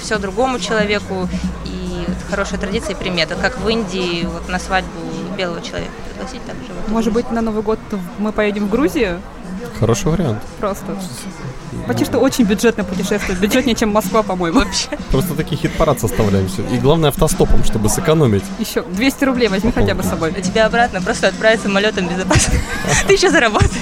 [0.00, 1.28] все другому человеку
[1.64, 5.00] и хорошая традиция и примета, как в Индии вот на свадьбу
[5.36, 6.72] белого человека пригласить так же.
[6.74, 6.88] вот.
[6.92, 7.78] Может быть, на Новый год
[8.18, 9.20] мы поедем в Грузию?
[9.78, 10.38] Хороший вариант.
[10.60, 10.86] Просто.
[11.86, 13.36] Почти что очень бюджетное путешествие.
[13.36, 14.60] Бюджетнее, чем Москва, по-моему.
[14.60, 14.88] вообще.
[15.10, 16.62] Просто такие хит-парад составляем все.
[16.68, 18.44] И главное автостопом, чтобы сэкономить.
[18.58, 20.30] Еще 200 рублей возьми хотя бы с собой.
[20.36, 22.54] У тебя обратно просто отправить самолетом безопасно.
[23.06, 23.72] Ты еще заработаешь.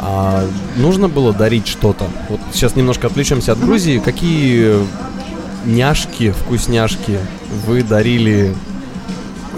[0.00, 0.44] А
[0.76, 2.06] нужно было дарить что-то?
[2.28, 3.98] Вот сейчас немножко отвлечемся от Грузии.
[3.98, 4.76] Какие
[5.64, 7.18] няшки, вкусняшки
[7.66, 8.54] вы дарили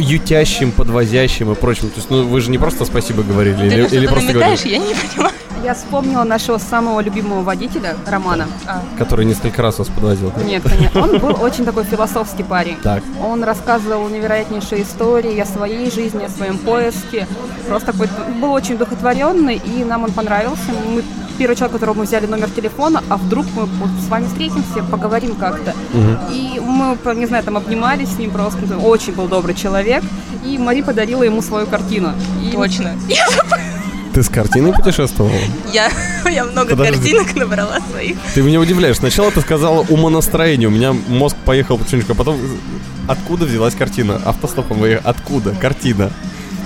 [0.00, 1.90] ютящим, подвозящим и прочим?
[1.90, 4.78] То есть, ну, вы же не просто спасибо говорили, Ты или, или просто говорили, я
[4.78, 5.34] не понимаю.
[5.62, 8.48] Я вспомнила нашего самого любимого водителя, Романа.
[8.96, 10.32] который несколько раз вас подвозил.
[10.42, 11.02] Нет, конечно.
[11.02, 12.76] Он был очень такой философский парень.
[12.82, 13.02] Так.
[13.22, 17.26] Он рассказывал невероятнейшие истории о своей жизни, о своем поиске.
[17.68, 18.08] Просто такой
[18.40, 20.72] был очень духотворенный, и нам он понравился.
[20.94, 21.04] Мы
[21.40, 25.34] первый человек, которого мы взяли номер телефона, а вдруг мы вот с вами встретимся, поговорим
[25.36, 25.74] как-то.
[26.30, 28.76] И мы, не знаю, там обнимались с ним просто.
[28.76, 30.04] Очень был добрый человек.
[30.44, 32.12] И Мари подарила ему свою картину.
[32.42, 32.94] И Точно.
[34.14, 35.32] Ты с картиной путешествовала?
[35.72, 35.90] Я,
[36.30, 37.12] я много Подожди.
[37.14, 38.16] картинок набрала своих.
[38.34, 38.96] Ты меня удивляешь.
[38.96, 40.68] Сначала ты сказала умонастроение.
[40.68, 42.38] У меня мозг поехал потихонечку, а потом
[43.06, 44.20] откуда взялась картина?
[44.24, 45.54] Автостопом вы откуда?
[45.54, 46.10] Картина.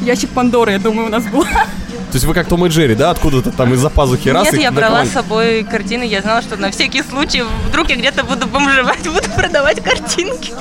[0.04, 1.44] Ящик Пандоры, я думаю, у нас был.
[1.44, 3.10] То есть вы как Том и Джерри, да?
[3.10, 6.70] Откуда-то там из-за пазухи раз Нет, я брала с собой картины, я знала, что на
[6.70, 10.52] всякий случай, вдруг я где-то буду бомжевать, буду продавать картинки.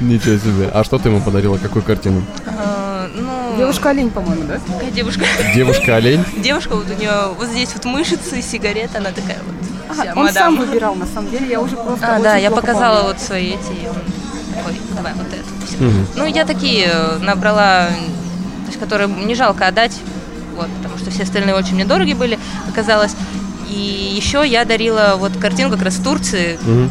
[0.00, 0.70] Ничего себе.
[0.72, 1.58] А что ты ему подарила?
[1.58, 2.22] Какую картину?
[2.46, 4.58] А, ну, Девушка-олень, по-моему, да?
[4.58, 5.24] такая девушка.
[5.54, 6.24] Девушка-олень?
[6.38, 9.54] Девушка, вот у нее вот здесь вот мышцы, сигарета, она такая вот
[10.00, 13.20] вся он сам выбирал, на самом деле, я уже просто А, да, я показала вот
[13.20, 13.88] свои эти.
[14.54, 15.49] такой, давай вот эту.
[15.80, 16.06] Мгм.
[16.16, 19.96] Ну, я такие э, набрала, то есть, которые не жалко отдать,
[20.54, 23.12] вот, потому что все остальные очень мне дороги были, оказалось.
[23.68, 26.90] И еще я дарила вот картину как раз в Турции, Мгм.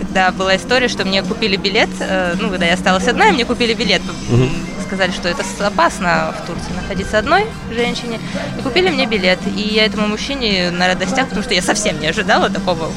[0.00, 3.44] когда была история, что мне купили билет, э, ну, когда я осталась одна, и мне
[3.44, 4.50] купили билет Мгм.
[4.86, 8.18] сказали, что это опасно в Турции находиться одной женщине,
[8.58, 9.38] и купили мне билет.
[9.56, 12.94] И я этому мужчине на радостях, потому что я совсем не ожидала такого уж.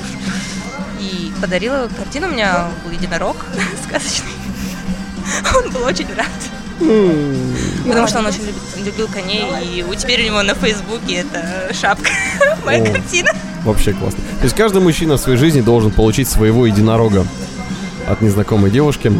[1.01, 3.37] И подарила картину, у меня был единорог
[3.87, 4.29] сказочный.
[5.55, 6.27] Он был очень рад.
[7.87, 11.73] Потому что он очень любит- любил коней, и у- теперь у него на Фейсбуке это
[11.73, 12.09] шапка,
[12.65, 12.85] моя О.
[12.85, 13.31] картина.
[13.65, 14.19] Вообще классно.
[14.39, 17.25] То есть каждый мужчина в своей жизни должен получить своего единорога
[18.07, 19.11] от незнакомой девушки.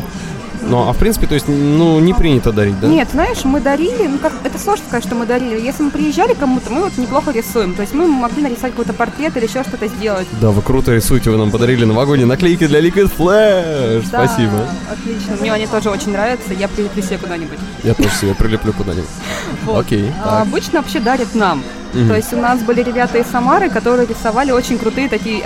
[0.70, 2.88] Ну, а в принципе, то есть, ну, не принято дарить, да?
[2.88, 5.59] Нет, знаешь, мы дарили, ну как, это сложно сказать, что мы дарили.
[5.59, 7.74] Если мы приезжали кому-то, мы вот неплохо рисуем.
[7.74, 10.28] То есть мы могли нарисовать какой-то портрет или еще что-то сделать.
[10.39, 14.05] Да, вы круто рисуете, вы нам подарили новогодние наклейки для Liquid Flash.
[14.11, 14.67] Да, Спасибо.
[14.91, 15.36] Отлично.
[15.39, 16.53] Мне они тоже очень нравятся.
[16.53, 17.59] Я прилеплю себе куда-нибудь.
[17.84, 19.09] Я тоже себе прилеплю куда-нибудь.
[19.65, 19.80] Вот.
[19.86, 21.63] Окей, А обычно вообще дарят нам.
[21.91, 25.43] То есть у нас были ребята из Самары, которые рисовали очень крутые такие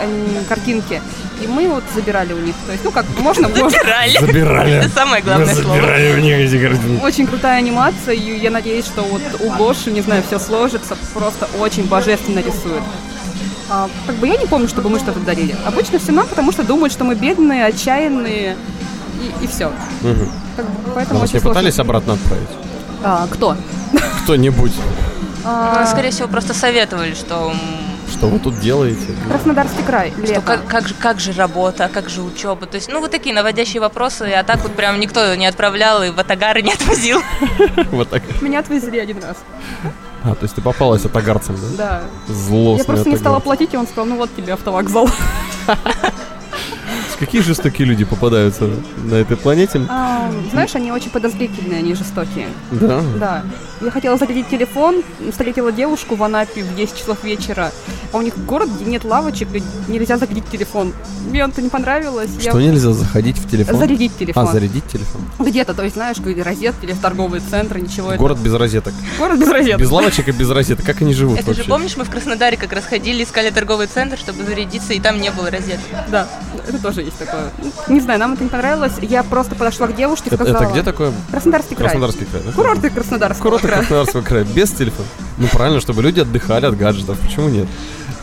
[0.49, 1.01] картинки.
[1.43, 2.55] И мы вот забирали у них.
[2.65, 3.69] То есть, ну как, можно, можно.
[3.69, 4.17] Забирали.
[4.19, 4.73] Забирали.
[4.77, 5.75] Это самое главное слово.
[5.75, 7.03] у них эти картинки.
[7.03, 11.47] Очень крутая анимация, и я надеюсь, что вот у Гоши, не знаю, все сложится, просто
[11.59, 12.83] очень божественно рисует.
[13.69, 15.55] А, как бы я не помню, чтобы мы что-то дарили.
[15.65, 18.55] Обычно все нам, потому что думают, что мы бедные, отчаянные,
[19.41, 19.71] и, все.
[20.01, 20.29] Мгм.
[20.93, 21.49] поэтому А вас очень не сложно.
[21.49, 22.49] пытались обратно отправить?
[23.03, 23.55] А, кто?
[24.23, 24.73] Кто-нибудь?
[25.45, 27.53] А, Скорее всего, просто советовали, что,
[28.13, 29.15] Что вы тут делаете?
[29.27, 30.41] Краснодарский край, что лето.
[30.41, 32.67] как, как, же, как же работа, как же учеба.
[32.67, 36.09] То есть, ну, вот такие наводящие вопросы, а так вот прям никто не отправлял и
[36.09, 37.21] в Атагары не отвозил.
[37.91, 38.23] Вот так.
[38.41, 39.37] Меня отвезли один раз.
[40.23, 42.03] А, то есть ты попалась атагарцем, да?
[42.27, 42.33] Да.
[42.33, 45.09] Злостный Я просто не стала платить, и он сказал, ну вот тебе автовокзал.
[47.23, 48.69] Какие жестокие люди попадаются
[49.05, 49.81] на этой планете?
[49.87, 52.49] А, знаешь, они очень подозрительные, они жестокие.
[52.71, 53.01] Да.
[53.17, 53.43] Да.
[53.79, 57.71] Я хотела зарядить телефон, встретила девушку в Анапе в 10 часов вечера,
[58.11, 60.93] а у них город, где нет лавочек, и нельзя зарядить телефон.
[61.29, 62.29] Мне это не понравилось.
[62.39, 62.71] Что я...
[62.71, 63.77] нельзя заходить в телефон?
[63.77, 64.47] Зарядить телефон.
[64.47, 65.21] А, зарядить телефон.
[65.39, 68.93] Где-то, то есть, знаешь, где розетки или в торговые центры, ничего Город без розеток.
[69.17, 69.79] Город без розеток.
[69.79, 70.85] Без лавочек и без розеток.
[70.85, 71.63] Как они живут Это вообще?
[71.63, 75.21] же, помнишь, мы в Краснодаре как раз ходили, искали торговый центр, чтобы зарядиться, и там
[75.21, 75.83] не было розеток.
[76.09, 76.27] Да,
[76.67, 77.51] это тоже есть такое.
[77.87, 78.93] Не знаю, нам это не понравилось.
[79.01, 80.63] Я просто подошла к девушке и Это, сказала...
[80.63, 81.11] это где такое?
[81.31, 81.89] Краснодарский край.
[81.89, 82.51] Краснодарский край, да?
[82.51, 83.79] Курорты Краснодарского Курорты края.
[83.79, 84.43] Краснодарского края.
[84.45, 85.07] Без телефона.
[85.37, 87.19] Ну правильно, чтобы люди отдыхали от гаджетов.
[87.19, 87.67] Почему нет?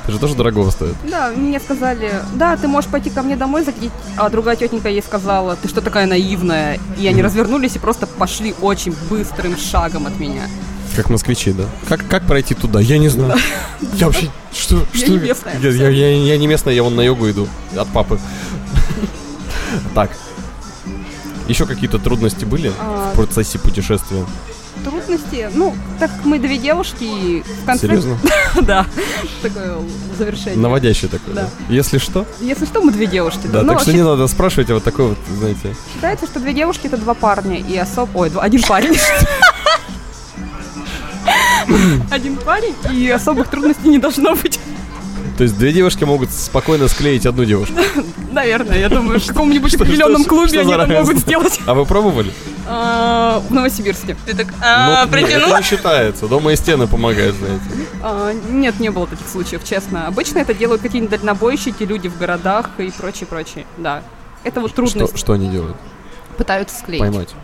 [0.05, 0.95] Это же тоже дорого стоит.
[1.09, 5.03] Да, мне сказали, да, ты можешь пойти ко мне домой зарядить, а другая тетенька ей
[5.03, 6.80] сказала, ты что такая наивная?
[6.99, 10.49] И они развернулись и просто пошли очень быстрым шагом от меня.
[10.97, 11.64] Как москвичи, да?
[11.88, 12.80] Как, как пройти туда?
[12.80, 13.34] Я не знаю.
[13.95, 14.28] Я вообще...
[14.53, 14.84] Что?
[14.93, 15.11] Я что?
[15.12, 17.47] не местная, Я, я- я- я не местная, я вон на йогу иду.
[17.76, 18.18] От папы.
[19.95, 20.11] Так.
[21.49, 23.11] Еще какие-то трудности были А.
[23.12, 24.25] в процессе путешествия?
[24.85, 27.87] Трудности, ну, так как мы две девушки, и в конце...
[27.87, 28.16] Серьезно?
[28.62, 28.87] Да,
[29.43, 29.77] такое
[30.16, 30.59] завершение.
[30.59, 31.49] Наводящее такое, да?
[31.68, 32.25] Если что?
[32.41, 33.47] Если что, мы две девушки.
[33.47, 35.75] Да, Ну, так что не надо спрашивать, а вот такой вот, знаете...
[35.95, 38.11] Считается, что две девушки это два парня и особ...
[38.14, 38.97] Ой, один парень.
[42.11, 44.59] Один парень и особых трудностей не должно быть.
[45.41, 47.74] То есть две девушки могут спокойно склеить одну девушку.
[48.30, 51.59] Наверное, я думаю, в каком-нибудь определенном клубе они это могут сделать.
[51.64, 52.30] А вы пробовали?
[52.72, 54.18] А, В Новосибирске.
[54.26, 55.49] Ты так, а, Ну, протянул?
[55.49, 56.28] это не считается.
[56.28, 57.64] Дома и стены помогают, знаете.
[58.03, 60.07] А, Нет, не было таких случаев, честно.
[60.07, 63.64] Обычно это делают какие-нибудь дальнобойщики, люди в городах и прочее, прочее.
[63.78, 64.03] Да.
[64.45, 65.16] Это вот трудность.
[65.18, 65.78] что они делают?
[66.36, 67.01] Пытаются склеить.
[67.01, 67.34] Поймать.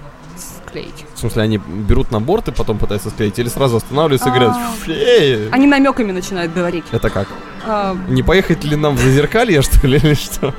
[0.76, 1.04] Склеить.
[1.14, 4.54] В смысле, они берут на борт и потом пытаются склеить, или сразу останавливаются и говорят,
[4.56, 4.72] А.
[4.90, 6.84] «Эй!» Они намеками начинают говорить.
[6.92, 7.28] Это как?
[7.66, 10.54] А, Не поехать ли нам в зазеркалье, что ли, или что?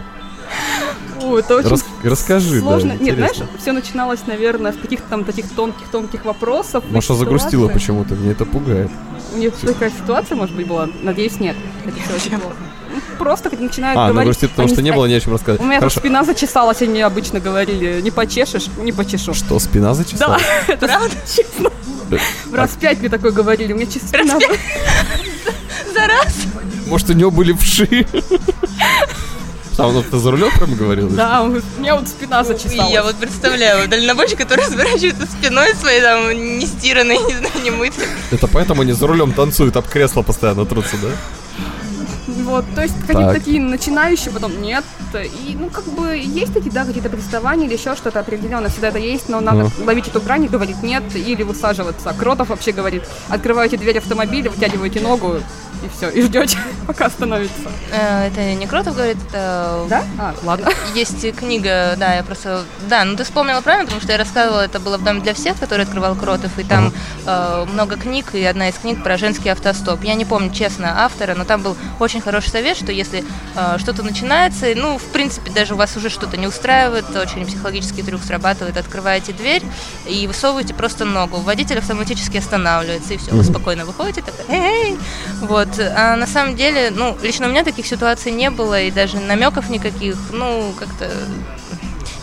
[1.21, 2.89] о, это очень Рас- расскажи, сложно.
[2.97, 3.35] да, Нет, интересно.
[3.45, 6.83] знаешь, все начиналось, наверное, с каких-то там таких тонких-тонких вопросов.
[6.89, 8.89] Маша загрустила почему-то, мне это пугает.
[9.35, 10.89] У нее такая ситуация, может быть, была?
[11.03, 11.55] Надеюсь, нет.
[11.85, 12.55] Это все очень плохо.
[12.97, 14.27] Ну, Просто начинают А, она говорить...
[14.27, 15.61] грустит, потому что не было не о чем рассказать.
[15.61, 15.99] У меня Хорошо.
[15.99, 19.33] спина зачесалась, они обычно говорили, не почешешь, не почешу.
[19.33, 20.43] Что, спина Да, зачесалась?
[20.67, 21.71] это правда, честно.
[22.45, 24.39] В раз пять мне такое говорили, у меня чисто спина...
[25.93, 26.35] За раз?
[26.87, 28.05] Может, у него были вши?
[29.77, 31.07] А он это за рулем прям говорил?
[31.09, 32.91] Да, у меня вот спина зачесалась.
[32.91, 38.07] Я вот представляю, дальнобойщик, который разворачивается спиной своей, там, не стиранной, не знаю, не мытой.
[38.31, 41.09] Это поэтому они за рулем танцуют, об кресло постоянно трутся, да?
[42.27, 43.35] Вот, то есть какие-то Так.
[43.35, 44.83] такие начинающие, потом нет.
[45.13, 48.97] И, ну, как бы, есть такие, да, какие-то приставания или еще что-то определенно, всегда это
[48.97, 49.85] есть, но надо Ну.
[49.85, 52.13] ловить эту грань и говорить нет, или высаживаться.
[52.19, 55.35] Кротов вообще говорит, открываете дверь автомобиля, вытягиваете ногу,
[55.83, 56.57] и все, и ждете,
[56.87, 57.53] пока остановится.
[57.91, 59.85] Э, Это не Кротов говорит, это...
[59.89, 60.03] Да?
[60.17, 60.69] А, ладно.
[60.95, 62.63] Есть книга, да, я просто...
[62.89, 65.59] Да, ну ты вспомнила правильно, потому что я рассказывала, это было в Доме для всех,
[65.59, 66.93] который открывал Кротов, и там
[67.25, 70.03] э, много книг, и одна из книг про женский автостоп.
[70.03, 73.23] Я не помню, честно, автора, но там был очень хороший совет, что если
[73.55, 77.45] э, что-то начинается, и, ну, в принципе, даже у вас уже что-то не устраивает, очень
[77.45, 79.63] психологический трюк срабатывает, открываете дверь
[80.07, 81.37] и высовываете просто ногу.
[81.37, 84.97] Водитель автоматически останавливается, и все, вы спокойно выходите, такой, эй,
[85.41, 85.66] вот.
[85.79, 89.69] А на самом деле, ну, лично у меня таких ситуаций не было, и даже намеков
[89.69, 91.11] никаких, ну, как-то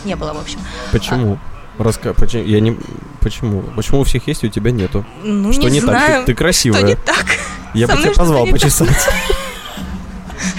[0.03, 0.59] не было, в общем.
[0.91, 1.39] Почему?
[1.77, 2.13] Раска...
[2.13, 2.43] Почему?
[2.43, 2.77] Я не...
[3.19, 3.61] Почему?
[3.75, 5.05] Почему у всех есть, и у тебя нету?
[5.23, 5.89] Ну, Что не, так?
[5.89, 6.19] знаю.
[6.21, 6.79] Ты, ты красивая.
[6.79, 7.25] Что не так?
[7.73, 8.61] Я бы тебя позвал не так.
[8.61, 9.09] почесать.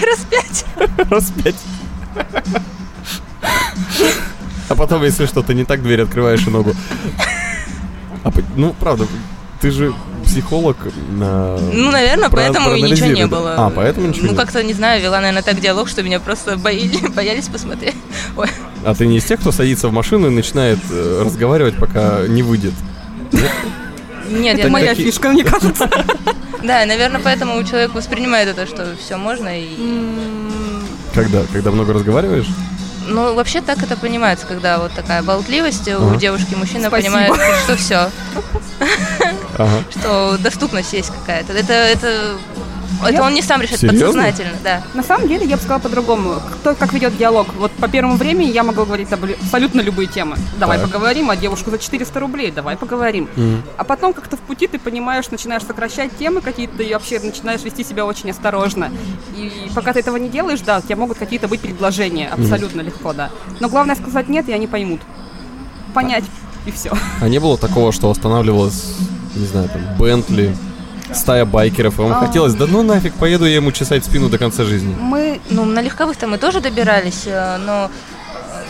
[0.01, 0.65] Раз пять.
[1.09, 1.55] Раз пять.
[4.69, 6.75] А потом, если что-то не так, дверь открываешь и ногу.
[8.23, 9.07] А ну, правда,
[9.61, 9.93] ты же
[10.27, 10.77] психолог
[11.09, 11.57] на...
[11.57, 13.55] Ну, наверное, Про- поэтому и ничего не было.
[13.57, 17.07] А, поэтому ничего Ну, как-то, не знаю, вела, наверное, так диалог, что меня просто боили,
[17.15, 17.95] боялись посмотреть.
[18.37, 18.47] Ой.
[18.85, 22.43] А ты не из тех, кто садится в машину и начинает э, разговаривать, пока не
[22.43, 22.73] выйдет?
[24.29, 24.73] Нет, Это я...
[24.73, 25.89] Моя такие- фишка, мне кажется.
[26.63, 29.47] Да, наверное, поэтому человек воспринимает это, что все можно.
[29.61, 29.69] И...
[31.13, 31.43] Когда?
[31.53, 32.47] Когда много разговариваешь?
[33.07, 36.17] Ну, вообще так это понимается, когда вот такая болтливость у Ага.
[36.17, 37.13] девушки, мужчина Спасибо.
[37.17, 37.33] понимает,
[37.63, 38.09] что все,
[39.57, 39.83] Ага.
[39.91, 41.53] что доступность есть какая-то.
[41.53, 42.37] Это, это,
[43.03, 44.05] это Я- он не сам решает Серьезно?
[44.23, 44.83] подсознательно, да.
[44.93, 46.35] На самом деле, я бы сказала по-другому.
[46.61, 47.47] Кто как ведет диалог.
[47.57, 50.37] Вот по первому времени я могу говорить об- абсолютно любые темы.
[50.59, 50.87] Давай Так.
[50.87, 53.29] поговорим, а девушку за 400 рублей, давай поговорим.
[53.35, 53.61] Мгм.
[53.77, 57.83] А потом как-то в пути ты понимаешь, начинаешь сокращать темы какие-то и вообще начинаешь вести
[57.83, 58.91] себя очень осторожно.
[59.35, 63.13] И пока ты этого не делаешь, да, у тебя могут какие-то быть предложения, абсолютно легко,
[63.13, 63.29] да.
[63.59, 65.01] Но главное сказать нет, и они поймут.
[65.93, 66.23] Понять,
[66.65, 66.91] и все.
[67.21, 68.95] А не было такого, что останавливалась,
[69.35, 70.55] не знаю, там, Бентли,
[71.13, 72.25] стая байкеров, и вам А.
[72.25, 74.95] хотелось, да ну нафиг, поеду я ему чесать спину до конца жизни.
[74.99, 77.89] Мы Ну, на легковых-то мы тоже добирались, э, но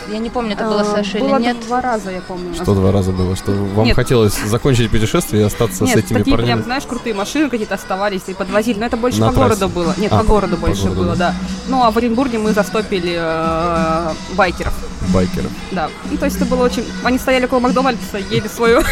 [0.08, 1.56] э, я не помню, это было э, Саша или было нет.
[1.66, 2.54] два раза, я помню.
[2.54, 3.96] Что два раза было, что вам Нет.
[3.96, 6.52] хотелось закончить путешествие и остаться Нет, с этими такие парнями?
[6.54, 8.78] прям, знаешь, крутые машины какие-то оставались и подвозили.
[8.78, 9.48] Но это больше На по трассе?
[9.60, 9.94] городу было.
[9.98, 11.34] Нет, А, по по- городу по больше городу, было, да.
[11.68, 14.74] Ну, а в Оренбурге мы застопили э, байкеров.
[15.12, 15.50] Байкеров.
[15.72, 15.88] Да.
[16.10, 16.84] Ну, то есть это было очень...
[17.02, 18.82] Они стояли около Макдональдса, ели свою...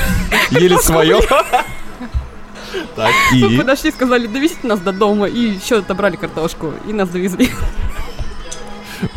[0.51, 1.20] Ели свое.
[2.95, 3.59] Так, Мы и...
[3.59, 5.27] подошли, сказали, довезите нас до дома.
[5.27, 6.74] И еще отобрали картошку.
[6.87, 7.51] И нас довезли.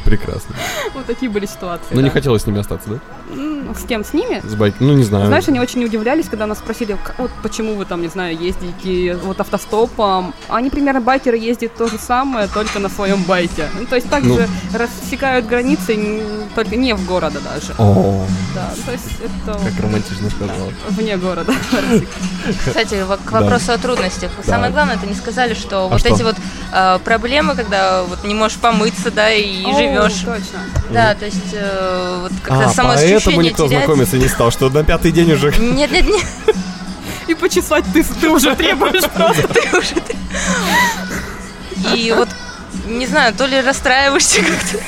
[0.05, 0.55] Прекрасно.
[0.93, 1.93] Вот такие были ситуации.
[1.93, 2.13] Но не да.
[2.13, 2.99] хотелось с ними остаться, да?
[3.29, 4.03] С кем?
[4.03, 4.41] С ними?
[4.43, 4.75] С байк...
[4.79, 5.27] Ну, не знаю.
[5.27, 9.15] Знаешь, они очень удивлялись, когда нас спросили, «К- вот почему вы там, не знаю, ездите
[9.23, 10.33] вот автостопом.
[10.47, 13.65] Они примерно байкеры ездят то же самое, только на своем байке.
[13.79, 14.77] Ну, то есть также Ну.
[14.79, 16.23] рассекают границы,
[16.55, 17.73] только не в города даже.
[17.77, 18.25] О,
[18.55, 20.71] Да, то есть это как романтично сказала.
[20.89, 21.53] вне города.
[22.65, 23.39] Кстати, к Да.
[23.41, 24.31] вопросу о трудностях.
[24.43, 26.09] Самое главное, это не сказали, что вот А что?
[26.09, 26.35] эти вот
[26.73, 30.13] э, проблемы, когда вот не можешь помыться, да, и живешь.
[30.25, 30.59] Точно.
[30.91, 33.83] Да, то есть э, вот как-то А, самоощущение поэтому никто терять.
[33.85, 35.51] знакомиться не стал, что на пятый день уже...
[35.57, 36.25] Нет, нет, нет,
[37.27, 39.47] И почесать ты, ты уже требуешь просто.
[39.47, 39.95] ты уже...
[41.95, 42.29] И вот,
[42.85, 44.79] не знаю, то ли расстраиваешься как-то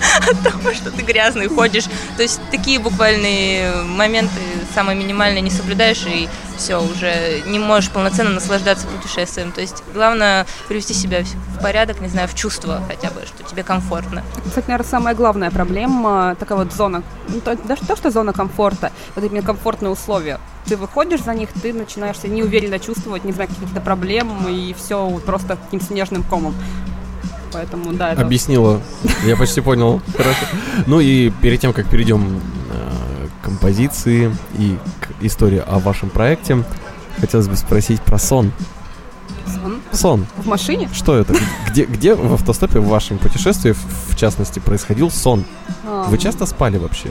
[0.30, 1.84] от того, что ты грязный ходишь.
[2.16, 4.40] То есть такие буквальные моменты,
[4.74, 9.52] самые минимальные, не соблюдаешь, и все, уже не можешь полноценно наслаждаться путешествием.
[9.52, 13.62] То есть главное привести себя в- порядок, не знаю, в чувство хотя бы, что тебе
[13.62, 14.22] комфортно.
[14.46, 18.92] Кстати, наверное, самая главная проблема, такая вот зона, ну, то- даже то, что зона комфорта,
[19.14, 20.38] вот именно комфортные условия.
[20.66, 25.08] Ты выходишь за них, ты начинаешь себя неуверенно чувствовать, не знаю, какие-то проблемы, и все
[25.24, 26.54] просто каким снежным комом.
[27.52, 28.22] Поэтому, да, это...
[28.22, 28.80] Объяснила.
[29.24, 30.00] Я почти понял.
[30.16, 30.46] Хорошо.
[30.86, 32.40] Ну и перед тем, как перейдем
[32.70, 36.64] э, к композиции и к истории о вашем проекте,
[37.18, 38.52] хотелось бы спросить про сон.
[39.46, 39.80] сон.
[39.92, 40.26] Сон.
[40.36, 40.88] В машине?
[40.92, 41.34] Что это?
[41.70, 43.74] Где, где в автостопе в вашем путешествии,
[44.08, 45.44] в, частности, происходил сон?
[45.86, 47.10] А, Вы часто спали вообще?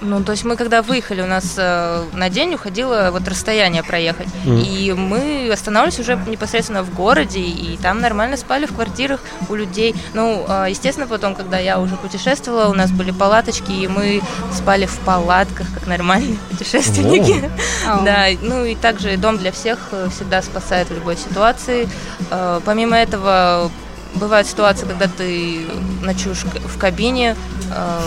[0.00, 4.28] Ну, то есть мы когда выехали, у нас э, на день уходило вот расстояние проехать.
[4.44, 4.58] Мгм.
[4.58, 9.94] И мы останавливались уже непосредственно в городе, и там нормально спали в квартирах у людей.
[10.14, 14.22] Ну, э, естественно, потом, когда я уже путешествовала, у нас были палаточки, и мы
[14.52, 17.50] спали в палатках, как нормальные путешественники.
[18.04, 21.88] Да, ну и также дом для всех э, всегда спасает в любой ситуации.
[22.30, 23.70] Э, Помимо этого,
[24.14, 25.60] бывают ситуации, когда ты
[26.02, 27.36] ночуешь в кабине,
[27.70, 28.00] э,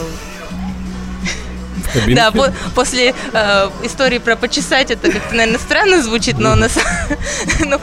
[1.93, 2.15] кабинке?
[2.15, 6.81] да, по- после э, истории про почесать это как-то, наверное, странно звучит, но са-
[7.65, 7.79] ну,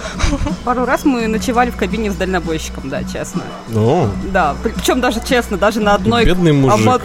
[0.64, 3.42] Пару раз мы ночевали в кабине с дальнобойщиком, да, честно.
[3.68, 6.24] Ну, Да, причем даже честно, даже на одной...
[6.24, 7.02] Бедный мужик.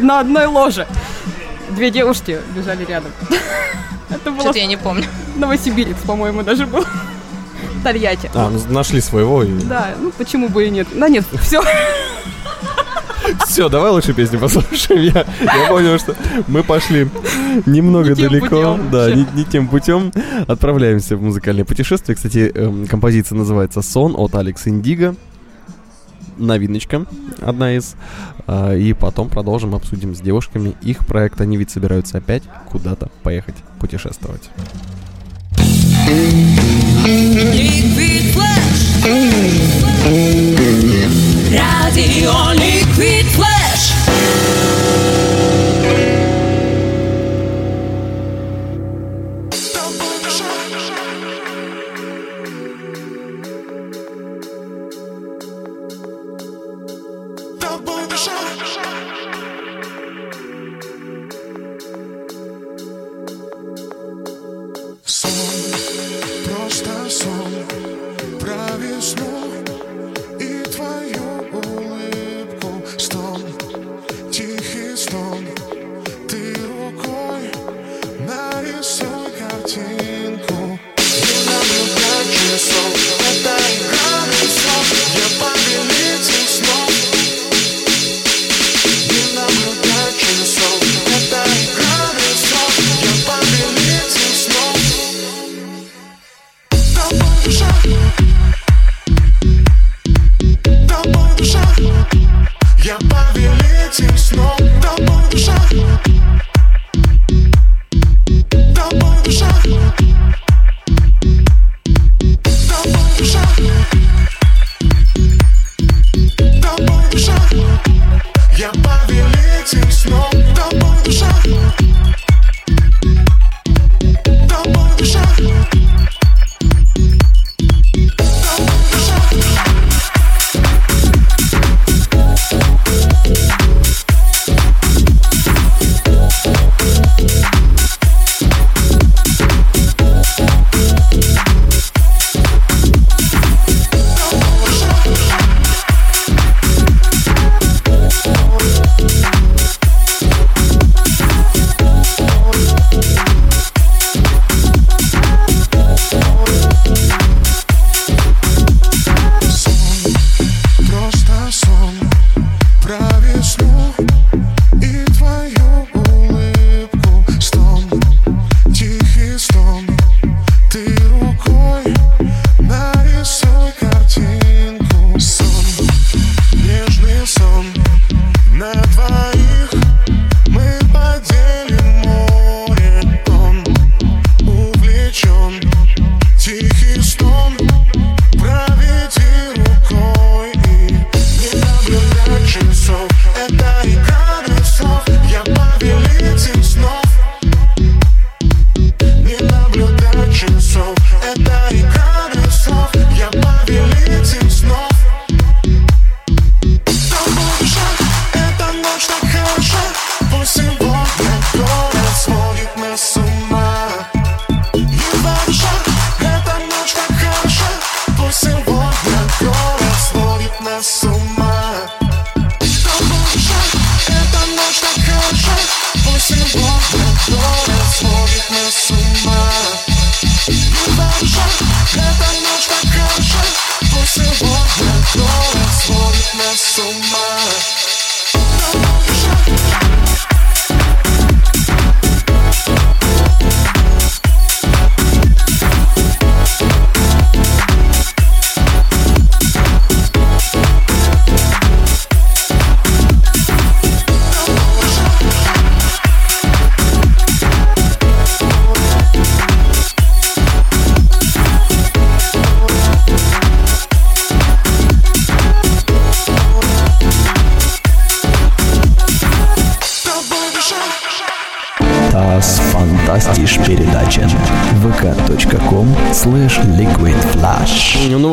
[0.00, 0.86] на одной ложе.
[1.70, 3.12] Две девушки лежали рядом.
[4.10, 5.04] Это было что-то я не помню.
[5.36, 6.84] Новосибирец, по-моему, даже был.
[7.84, 8.30] Тольятти.
[8.34, 9.42] А, нашли своего.
[9.42, 9.52] И...
[9.62, 10.88] Да, ну почему бы и нет.
[10.92, 11.62] Да нет, все.
[13.46, 15.02] Все, давай лучше песню послушаем.
[15.02, 16.14] Я, я понял, что
[16.48, 17.08] мы пошли
[17.66, 18.48] немного Не тем далеко.
[18.48, 20.12] путем да, не, не тем путем.
[20.46, 22.16] Отправляемся в музыкальное путешествие.
[22.16, 25.14] Кстати, эм, композиция называется «Сон» от Алекс Индиго.
[26.38, 27.04] Новиночка
[27.40, 27.94] одна из.
[28.46, 31.40] А, и потом продолжим, обсудим с девушками их проект.
[31.40, 34.50] Они ведь собираются опять куда-то поехать путешествовать.
[38.32, 38.80] Flash.
[41.50, 44.59] Radio Liquid Flash.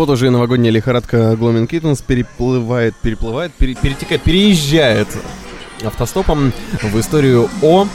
[0.08, 5.08] Вот уже и новогодняя лихорадка Gloaming Kittens переплывает, переплывает, пере- перетекает, переезжает
[5.86, 7.88] автостопом в историю о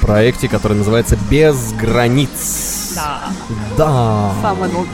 [0.00, 2.92] проекте, который называется «Без границ».
[2.94, 3.20] Да,
[3.76, 4.32] Да.
[4.40, 4.92] самая долгая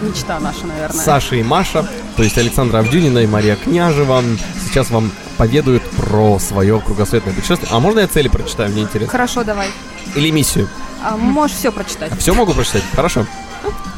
[0.00, 1.02] мечта наша, наверное.
[1.02, 1.84] Саша и Маша,
[2.16, 4.22] то есть Александра Авдюнина и Мария Княжева,
[4.64, 7.68] сейчас вам поведают про свое кругосветное путешествие.
[7.72, 9.10] А можно я цели прочитаю, мне интересно?
[9.10, 9.68] Хорошо, давай.
[10.14, 10.68] Или миссию?
[11.02, 12.12] А, можешь все прочитать.
[12.18, 12.82] Все могу прочитать?
[12.94, 13.26] Хорошо.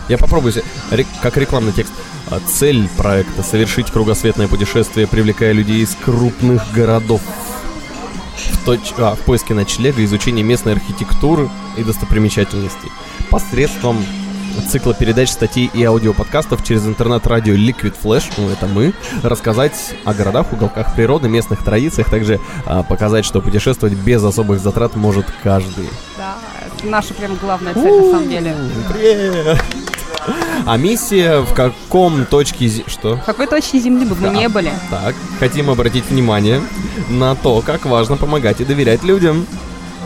[0.09, 0.55] Я попробую,
[1.23, 1.93] как рекламный текст.
[2.31, 7.21] А, Цель проекта— совершить кругосветное путешествие, привлекая людей из крупных городов
[8.37, 12.91] в, точ- а, в поиске ночлега, изучения местной архитектуры и достопримечательностей.
[13.31, 14.05] Посредством
[14.71, 18.93] цикла передач, статей и аудиоподкастов через интернет-радио Liquid Flash, ну это мы,
[19.23, 24.97] рассказать о городах, уголках природы, местных традициях, также а, показать, что путешествовать без особых затрат
[24.97, 25.89] может каждый.
[26.17, 26.37] Да,
[26.83, 28.55] наша прям главная цель на самом деле.
[28.93, 29.63] Привет!
[30.67, 32.85] А миссия в каком точке...
[32.87, 33.17] Что?
[33.17, 34.35] В какой точке земли бы мы Да.
[34.35, 34.71] не были?
[34.91, 36.61] Так, хотим обратить внимание
[37.09, 39.47] на то, как важно помогать и доверять людям.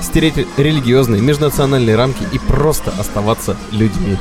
[0.00, 4.16] Стереть религиозные, межнациональные рамки и просто оставаться людьми.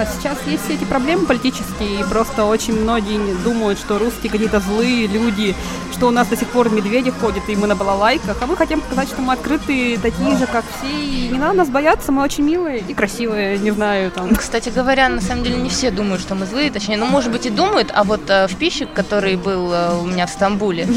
[0.00, 4.58] Да, сейчас есть все эти проблемы политические, и просто очень многие думают, что русские какие-то
[4.58, 5.54] злые люди,
[5.92, 8.80] что у нас до сих пор медведи ходят, и мы на балалайках, а мы хотим
[8.80, 12.44] показать, что мы открытые, такие же, как все, и не надо нас бояться, мы очень
[12.44, 14.34] милые и красивые, не знаю, там.
[14.34, 17.44] Кстати говоря, на самом деле не все думают, что мы злые, точнее, ну, может быть,
[17.44, 20.88] и думают, а вот э, в пищик, который был э, у меня в Стамбуле,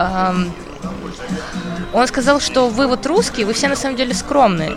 [0.00, 0.52] эм,
[1.92, 4.76] он сказал, что вы вот русские, вы все на самом деле скромные.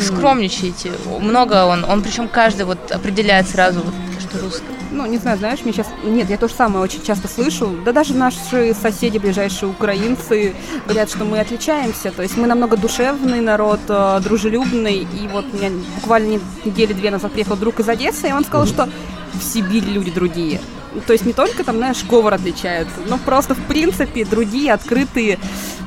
[0.00, 0.92] Скромничаете.
[1.20, 4.64] Много он, он причем каждый вот определяет сразу, вот, что русский.
[4.90, 5.86] Ну, не знаю, знаешь, мне сейчас...
[6.02, 7.74] Нет, я то же самое очень часто слышу.
[7.84, 10.54] Да даже наши соседи, ближайшие украинцы,
[10.86, 12.10] говорят, что мы отличаемся.
[12.10, 15.06] То есть мы намного душевный народ, э, дружелюбный.
[15.12, 18.66] И вот у меня буквально недели две назад приехал друг из Одессы, и он сказал,
[18.66, 18.88] что
[19.34, 20.60] в Сибири люди другие.
[21.06, 25.38] То есть не только там, знаешь, говор отличается, но просто, в принципе, другие, открытые,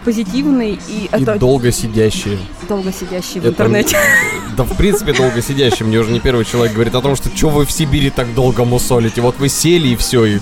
[0.05, 2.37] позитивные и, И это долго сидящие.
[2.67, 3.97] долго сидящие в Это- интернете.
[4.57, 5.87] Да, в принципе, долго сидящие.
[5.87, 8.65] Мне уже не первый человек говорит о том, что что вы в Сибири так долго
[8.65, 9.21] мусолите.
[9.21, 10.25] Вот вы сели и все.
[10.25, 10.39] И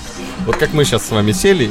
[0.48, 1.70] вот как мы сейчас с вами сели.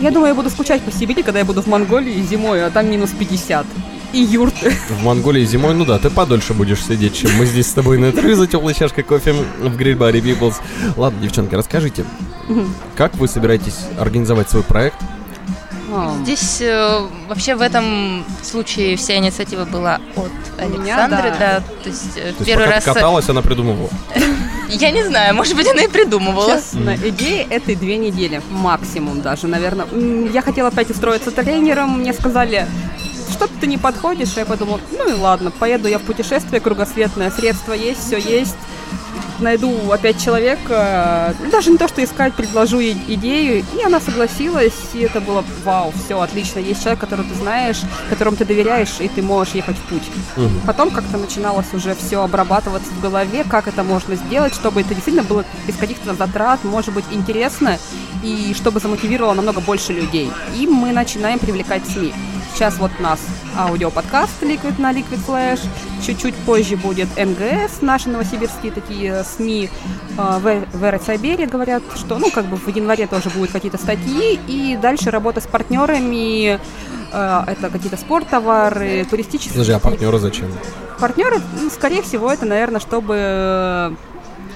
[0.00, 2.90] Я думаю, я буду скучать по Сибири, когда я буду в Монголии зимой, а там
[2.90, 3.66] минус 50.
[4.14, 4.70] И юрты.
[4.90, 8.06] В Монголии зимой, ну да, ты подольше будешь сидеть, чем мы здесь с тобой на
[8.06, 10.54] интервью за теплой чашкой кофе в гриль-баре Peoples.
[10.96, 12.04] Ладно, девчонки, расскажите,
[12.96, 14.96] как вы собираетесь организовать свой проект?
[16.22, 21.38] Здесь э, вообще в этом случае вся инициатива была от меня, Александры, да.
[21.38, 21.62] да.
[21.82, 22.84] То есть э, То есть первый пока раз...
[22.84, 23.90] ты каталась, она придумывала.
[24.68, 26.54] Я не знаю, может быть, она и придумывала.
[26.54, 29.86] Честно, идея этой две недели, максимум даже, наверное.
[30.32, 32.66] Я хотела опять устроиться тренером, мне сказали,
[33.30, 37.30] что ты не подходишь, а я подумала, ну и ладно, поеду я в путешествие кругосветное,
[37.30, 38.56] средства есть, все есть,
[39.40, 45.00] найду опять человека, даже не то, что искать, предложу ей идею, и она согласилась, и
[45.00, 49.22] это было вау, все отлично, есть человек, которого ты знаешь, которому ты доверяешь, и ты
[49.22, 50.10] можешь ехать в путь.
[50.36, 50.60] Мгм.
[50.66, 55.26] Потом как-то начиналось уже все обрабатываться в голове, как это можно сделать, чтобы это действительно
[55.26, 57.78] было без каких-то затрат, может быть, интересно,
[58.22, 60.30] и чтобы замотивировало намного больше людей.
[60.56, 62.14] И мы начинаем привлекать СМИ.
[62.54, 63.18] Сейчас вот у нас
[63.58, 65.60] аудиоподкаст Liquid на Liquid Flash,
[66.06, 69.68] чуть-чуть позже будет НГС, наши новосибирские такие СМИ,
[70.16, 70.38] э,
[70.72, 75.10] в, Эрцайбере говорят, что, ну, как бы в январе тоже будут какие-то статьи, и дальше
[75.10, 76.60] работа с партнерами,
[77.12, 80.46] э, это какие-то спорттовары, туристические Подожди, а партнеры зачем?
[81.00, 83.94] партнеры, ну, скорее всего, это, наверное, чтобы э,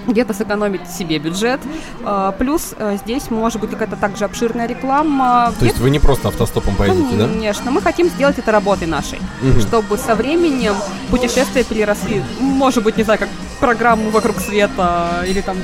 [0.07, 1.59] где-то сэкономить себе бюджет.
[2.03, 5.53] А, Плюс э, здесь может быть какая-то также обширная реклама.
[5.59, 7.27] То есть вы не просто автостопом поедете, да?
[7.27, 9.61] Конечно, мы хотим сделать это работой нашей, Мгм.
[9.61, 10.73] чтобы со временем
[11.09, 13.29] путешествия переросли, может быть, не знаю, как
[13.59, 15.57] программу «Вокруг света» или там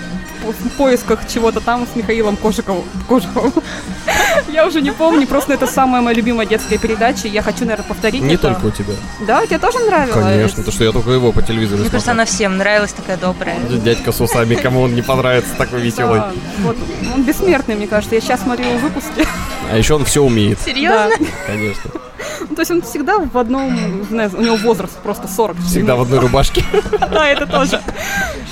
[0.44, 2.84] в поисках чего-то там с Михаилом Кожиковым.
[3.08, 3.54] Кожуховым.
[4.50, 8.22] Я уже не помню, просто это самая моя любимая детская передача, я хочу, наверное, повторить
[8.22, 8.54] Не это.
[8.54, 8.94] только у тебя.
[9.26, 10.14] Да, тебе тоже нравилось?
[10.24, 13.58] Конечно, то что я только его по телевизору Мне кажется, она всем нравилась, такая добрая.
[13.60, 16.20] Дядька с усами, кому он не понравится, такой веселый.
[16.20, 16.78] Да, вот,
[17.14, 18.16] он бессмертный, мне кажется.
[18.16, 19.26] Я сейчас смотрю его выпуски.
[19.72, 21.10] А еще он все умеет, Серьезно?
[21.48, 21.92] конечно.
[22.56, 25.58] То есть он всегда в одном, знаю, у него возраст просто 40.
[25.60, 26.64] Всегда в одной рубашке.
[27.16, 27.82] Да, это тоже.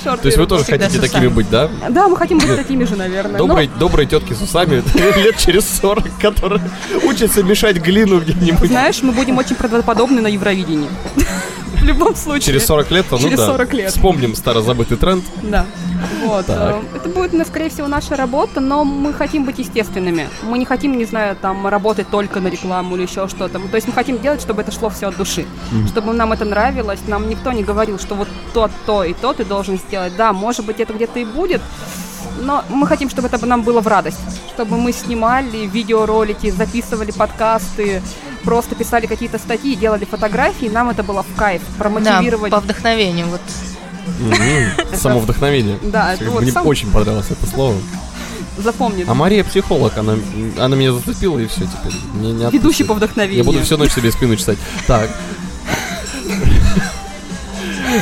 [0.04, 1.68] То есть вы тоже хотите такими быть, да?
[1.88, 3.38] Да, мы хотим быть такими же, наверное.
[3.38, 4.82] Но Добрые, добрые тетки с усами
[5.18, 6.62] лет через 40, которые
[7.04, 8.68] учатся мешать глину где-нибудь.
[8.68, 10.88] знаешь, мы будем очень правдоподобны на Евровидении.
[11.84, 12.46] В любом случае.
[12.46, 13.46] Через 40 лет, ну Через да.
[13.46, 13.90] 40 лет.
[13.90, 15.22] Вспомним старозабытый тренд.
[15.42, 15.66] Да.
[16.24, 16.46] Вот.
[16.46, 16.76] Так.
[16.94, 20.30] э, Это будет, ну, скорее всего, наша работа, но мы хотим быть естественными.
[20.42, 23.58] Мы не хотим, не знаю, там, работать только на рекламу или еще что-то.
[23.58, 25.44] То есть мы хотим делать, чтобы это шло все от души.
[25.88, 27.00] Чтобы нам это нравилось.
[27.06, 30.16] Нам никто не говорил, что вот то, то и то ты должен сделать.
[30.16, 31.60] Да, может быть, это где-то и будет,
[32.40, 34.18] но мы хотим, чтобы это нам было в радость.
[34.54, 38.02] Чтобы мы снимали видеоролики, записывали подкасты,
[38.44, 42.50] просто писали какие-то статьи, делали фотографии, нам это было в кайф, Да, промотивировать.
[42.52, 43.26] по вдохновению.
[43.26, 43.40] Вот.
[44.96, 45.78] Само вдохновение.
[45.82, 47.74] Да, это вот Мне очень понравилось это слово.
[48.58, 49.04] Запомни.
[49.08, 50.14] А Мария психолог, она,
[50.58, 51.98] она меня зацепила и все теперь.
[52.14, 53.38] Мне не Ведущий по вдохновению.
[53.38, 54.58] Я буду всю ночь себе спину чесать.
[54.86, 55.10] Так.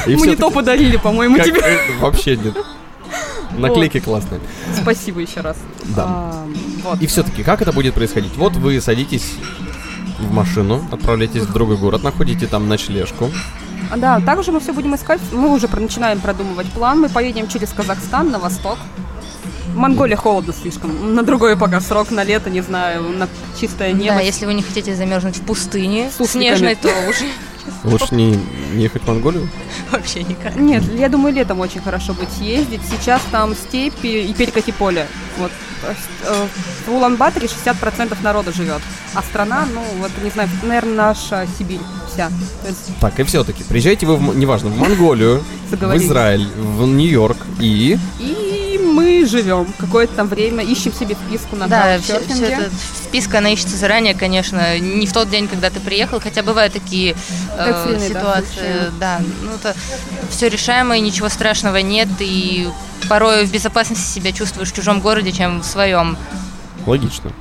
[0.07, 1.61] И Мы не то подарили, по-моему, тебе.
[1.61, 2.55] э, Вообще нет.
[3.57, 4.41] Наклейки классные.
[4.81, 5.57] Спасибо еще раз.
[5.95, 6.05] Да.
[6.07, 6.47] А,
[6.85, 7.01] вот.
[7.03, 8.35] И все-таки, как это будет происходить?
[8.37, 9.35] Вот вы садитесь
[10.23, 13.31] в машину, отправляетесь в другой город, находите там ночлежку.
[13.97, 15.21] Да, также мы все будем искать.
[15.33, 17.01] Мы уже начинаем продумывать план.
[17.01, 18.79] Мы поедем через Казахстан на восток.
[19.75, 21.15] Монголия холодно слишком.
[21.15, 23.29] На другой пока срок, на лето, не знаю, на
[23.61, 24.17] чистое небо.
[24.17, 27.27] Да, если вы не хотите замерзнуть в пустыне снежной, то уже
[27.85, 28.39] Лучше не,
[28.75, 29.49] не ехать в Монголию?
[29.91, 30.57] вообще никак.
[30.57, 32.81] Нет, я думаю, летом очень хорошо будет съездить.
[32.91, 35.07] Сейчас там степи и перекати поле.
[35.39, 35.51] Вот.
[35.85, 36.47] Э,
[36.87, 38.81] в Улан-Баторе 60% народа живет.
[39.15, 41.81] А страна, ну, вот, не знаю, наверное, наша Сибирь
[42.13, 42.31] вся.
[42.67, 45.97] Есть, Так, и все-таки, приезжайте вы, в, неважно, в Монголию, в.
[45.97, 47.99] Израиль, в Нью-Йорк и...
[48.19, 48.42] и
[48.93, 52.53] мы живем какое-то там время, ищем себе вписку на Да, все, каучсерфинге.
[52.53, 52.71] это
[53.05, 57.17] списка она ищется заранее, конечно, не в тот день, когда ты приехал, хотя бывают такие
[57.57, 58.93] э, да, ситуации, случаи.
[59.01, 59.75] да, ну это
[60.31, 62.69] все решаемо, и ничего страшного нет, и
[63.09, 66.17] порой в безопасности себя чувствуешь в чужом городе, чем в своем.
[66.87, 67.33] Логично.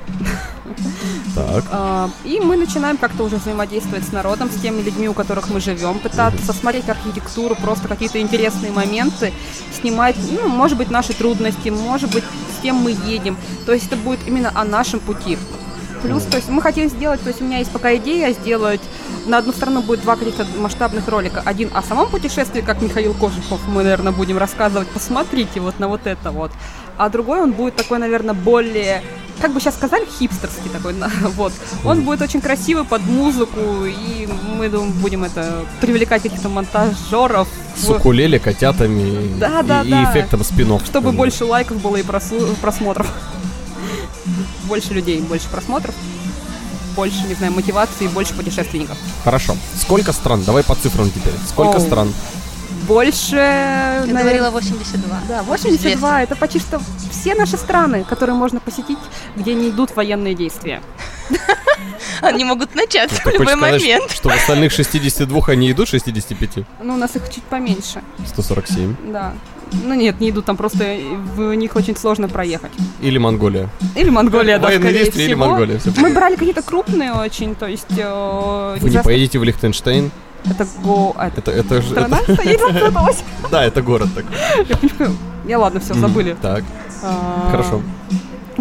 [1.35, 5.49] Так, А, И мы начинаем как-то уже взаимодействовать с народом, с теми людьми, у которых
[5.49, 9.33] мы живем, пытаться смотреть архитектуру, просто какие-то интересные моменты,
[9.79, 12.23] снимать, ну, может быть, наши трудности, может быть,
[12.57, 13.37] с кем мы едем.
[13.65, 15.37] То есть это будет именно о нашем пути.
[16.03, 18.81] Плюс, то есть мы хотим сделать, то есть у меня есть пока идея сделать,
[19.25, 21.41] на одну сторону будет два каких-то масштабных ролика.
[21.45, 26.07] Один о самом путешествии, как Михаил Кожухов, мы, наверное, будем рассказывать, посмотрите вот на вот
[26.07, 26.51] это вот.
[26.97, 29.03] А другой он будет такой, наверное, более,
[29.39, 30.95] как бы сейчас сказали, хипстерский такой,
[31.35, 31.53] вот.
[31.85, 37.87] Он будет очень красивый под музыку, и мы, думаю, будем это привлекать каких-то монтажеров, с
[37.89, 40.11] укулеле, котятами Да, и, да, и да.
[40.11, 40.85] эффектом спинов.
[40.85, 43.07] чтобы больше лайков было и просмотров.
[44.65, 45.95] Больше людей, больше просмотров,
[46.95, 48.97] больше, не знаю, мотивации, больше путешественников.
[49.23, 49.55] Хорошо.
[49.79, 50.43] Сколько стран?
[50.43, 51.33] Давай по цифрам теперь.
[51.47, 51.85] Сколько Оу.
[51.85, 52.13] стран?
[52.87, 55.19] Больше, Я наверное, говорила 82.
[55.29, 56.81] Да, 82 это почти что
[57.11, 58.97] все наши страны, которые можно посетить,
[59.35, 60.81] где не идут военные действия.
[62.21, 64.11] Они могут начаться в Ты любой момент.
[64.11, 66.65] что в остальных 62 они идут 65?
[66.81, 68.95] Ну, у нас их чуть поменьше, 147.
[69.11, 69.33] да.
[69.83, 70.97] Ну нет, не идут, там просто
[71.35, 72.71] в них очень сложно проехать.
[73.01, 73.69] Или Монголия.
[73.95, 75.45] Или Монголия, да, Военные скорее действия или всего.
[75.47, 77.85] Монголия, всё Мы брали какие-то крупные очень, то есть...
[77.97, 80.11] э, Вы не поедете в Лихтенштейн?
[80.45, 81.13] Это го...
[81.17, 81.91] а, это Это, же...
[81.91, 82.91] страна это-
[83.51, 84.35] да, это город такой.
[84.67, 85.17] Я понимаю.
[85.47, 86.35] Я ладно, все, забыли.
[86.41, 86.63] Так,
[87.03, 87.81] А, хорошо.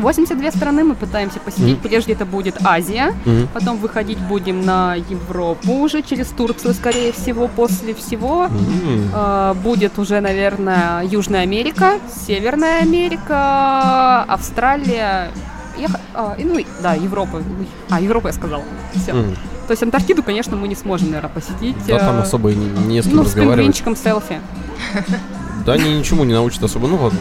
[0.01, 1.79] 82 страны мы пытаемся посетить.
[1.79, 1.89] Мгм.
[1.89, 3.15] Прежде это будет Азия.
[3.25, 3.49] Мгм.
[3.55, 8.45] Потом выходить будем на Европу уже через Турцию, скорее всего, после всего.
[8.47, 9.11] М.
[9.15, 11.95] Э, Будет уже, наверное, Южная Америка,
[12.27, 15.31] Северная Америка, Австралия.
[15.79, 17.43] Я а, и, ну, да, Европа.
[17.89, 18.63] А, Европа я сказала.
[18.95, 19.13] Все.
[19.13, 19.35] М.
[19.67, 21.77] То есть Антарктиду, конечно, мы не сможем, наверное, посетить.
[21.87, 23.57] Да, там Э, особо и не, не с кем Ну, с разговаривать.
[23.59, 24.41] пингвинчиком селфи.
[25.65, 26.89] Да, они ничему не научат особо.
[26.89, 27.19] Ну ладно.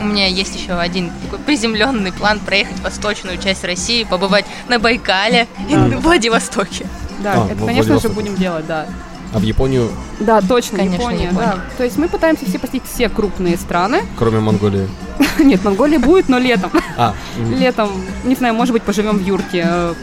[0.00, 5.46] У меня есть еще один такой приземленный план проехать восточную часть России, побывать на Байкале
[5.68, 5.96] и на да.
[5.98, 6.86] Владивостоке.
[7.22, 8.86] Да, А, это, конечно же, будем делать, да.
[9.32, 9.90] А в Японию,
[10.20, 11.46] Да, точно, Конечно, Япония, Япония.
[11.46, 11.58] да.
[11.76, 14.02] То есть мы пытаемся все посетить все крупные страны.
[14.18, 14.88] кроме Монголии.
[15.38, 16.70] Нет, Монголия будет, но летом.
[16.96, 17.14] А,
[17.58, 17.90] Летом,
[18.24, 19.64] не знаю, может быть, поживем в юрте.
[19.66, 19.94] э,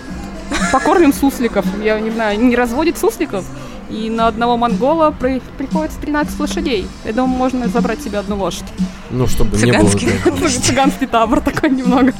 [0.72, 1.66] Покормим сусликов.
[1.84, 3.46] Я не знаю, не разводит сусликов.
[3.94, 6.88] И на одного монгола при- приходится 13 лошадей.
[7.06, 8.66] Я думаю, можно забрать себе одну лошадь.
[9.12, 9.88] ну, чтобы не было...
[9.90, 10.50] Цыганский.
[10.62, 12.12] Цыганский табор такой немного.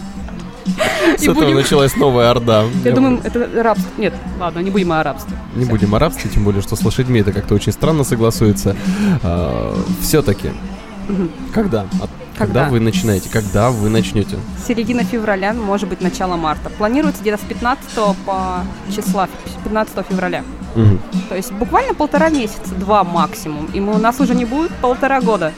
[1.18, 2.66] С этого будем- началась новая орда.
[2.86, 3.90] Я думаю, это рабство.
[3.98, 5.36] Нет, ладно, не будем о рабстве.
[5.56, 8.76] Не будем о рабстве, тем более, что с лошадьми это как-то очень странно согласуется.
[10.02, 10.52] Все-таки,
[11.54, 11.82] когда?
[12.02, 12.70] От- Когда Когда?
[12.70, 13.30] вы начинаете?
[13.30, 14.38] Когда вы начнете?
[14.68, 16.70] Середина февраля, может быть, начало марта.
[16.70, 17.90] Планируется где-то с 15
[18.26, 18.64] по
[18.96, 19.28] числа
[19.64, 20.44] 15 февраля.
[20.76, 21.00] Мгм.
[21.30, 23.66] То есть буквально полтора месяца, два максимум.
[23.74, 25.54] И мы, у нас уже не будет полтора года.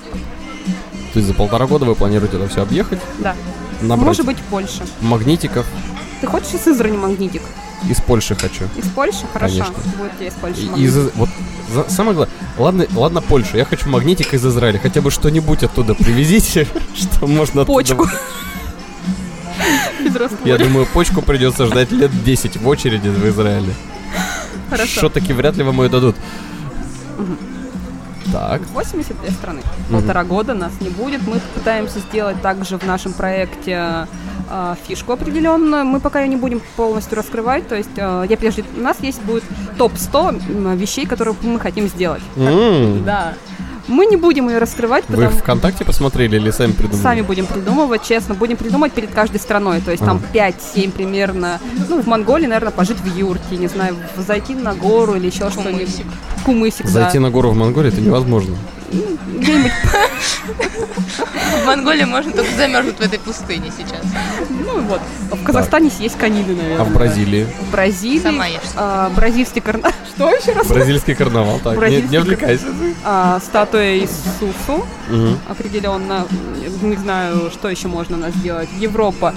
[1.13, 3.35] То есть за полтора года вы планируете это все объехать, Да.
[3.81, 4.83] набрать Может быть, Польша.
[5.01, 5.65] магнитиков?
[6.21, 7.41] Ты хочешь из Сызрани магнитик?
[7.89, 8.63] Из Польши хочу.
[8.75, 9.19] Из Польши?
[9.31, 9.59] Хорошо.
[9.59, 9.75] Конечно.
[9.97, 10.77] Будет тебе из Польши магнитик.
[10.89, 11.29] Из, вот
[11.73, 15.93] за- самое главное, ладно, ладно, Польша, я хочу магнитик из Израиля, хотя бы что-нибудь оттуда
[15.93, 18.07] привезите, что можно Почку.
[20.43, 23.73] Я думаю, почку придется ждать лет 10 в очереди в Израиле.
[24.69, 24.91] Хорошо.
[24.99, 26.15] Что таки вряд ли вам ее дадут.
[28.31, 28.61] Так.
[28.73, 29.61] 82 страны.
[29.91, 31.25] Полтора года нас не будет.
[31.27, 34.07] Мы пытаемся сделать также в нашем проекте
[34.49, 35.85] э, фишку определенную.
[35.85, 37.67] Мы пока ее не будем полностью раскрывать.
[37.67, 39.43] То есть э, я прежде у нас есть будет
[39.77, 42.23] топ-100 м, вещей, которые мы хотим сделать.
[43.05, 43.33] Да.
[43.87, 47.01] Мы не будем ее раскрывать, Вы потому ВКонтакте посмотрели или сами придумали?
[47.01, 49.81] Сами будем придумывать, честно, будем придумать перед каждой страной.
[49.81, 51.59] То есть там 5-7 примерно.
[51.89, 56.03] Ну, в Монголии, наверное, пожить в юрте, не знаю, зайти на гору или еще что-нибудь.
[56.45, 57.23] Кумысик, Зайти да.
[57.23, 58.55] на гору в Монголии это невозможно.
[59.45, 59.71] Где-нибудь,
[61.63, 64.03] В Монголии можно только замерзнуть в этой пустыне сейчас.
[64.49, 66.81] ну вот, в Казахстане есть канины, наверное.
[66.81, 67.47] А в Бразилии?
[67.61, 68.19] В Бразилии.
[68.19, 68.59] Сама ешь.
[68.75, 69.91] а, бразильский карнавал.
[70.15, 70.67] Что еще раз?
[70.67, 71.77] Бразильский карнавал, так.
[71.89, 72.65] Не, отвлекайся.
[73.03, 74.85] А, статуя Иисусу.
[75.47, 76.25] Определенно.
[76.81, 78.69] Не знаю, что еще можно у нас сделать.
[78.77, 79.33] Европа.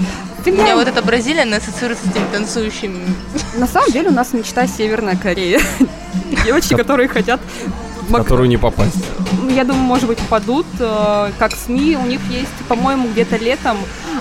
[0.46, 3.04] У меня вот эта Бразилия она ассоциируется с этими танцующими.
[3.56, 5.60] На самом деле у нас мечта Северная Корея.
[6.44, 7.40] Девочки, которые хотят...
[8.08, 9.04] В которую не попасть.
[9.50, 10.66] Я думаю, может быть, попадут.
[10.80, 13.76] э, Как СМИ, у них есть, по-моему, где-то летом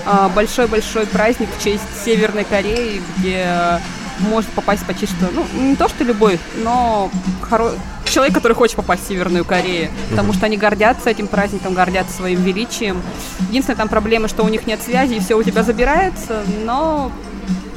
[0.06, 3.80] э, большой-большой праздник в честь Северной Кореи, где
[4.20, 7.12] может попасть почти что, ну, не то что любой, но
[7.50, 12.16] хоро- человек, который хочет попасть в Северную Корею, потому что они гордятся этим праздником, гордятся
[12.18, 13.00] своим величием.
[13.50, 17.12] Единственная там проблема, что у них нет связи, и все у тебя забирается, но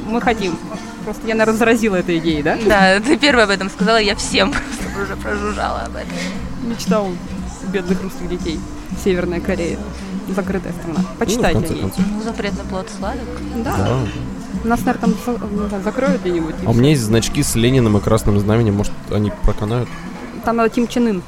[0.09, 0.57] мы хотим.
[1.05, 2.59] Просто я, наверное, заразила этой идеей, да?
[2.67, 6.13] Да, ты первая об этом сказала, я всем просто уже прожужжала об этом.
[6.63, 7.13] Мечта у
[7.73, 8.61] бедных русских детей.
[9.03, 9.79] Северная Корея.
[10.29, 10.99] Закрытая страна.
[10.99, 11.83] Ну, Почитайте конце о ней.
[11.83, 12.05] концов.
[12.15, 13.25] Ну, запретный плод сладок.
[13.57, 13.77] Да.
[13.77, 13.99] Да.
[14.65, 16.55] Нас, наверное, там не знаю, закроют где-нибудь.
[16.67, 18.75] А у меня есть значки с Лениным и Красным Знаменем.
[18.75, 19.89] Может, они проканают?
[20.45, 21.23] Там надо Ким Чен Ын.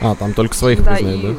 [0.00, 1.34] А, там только своих Да, признают, и да?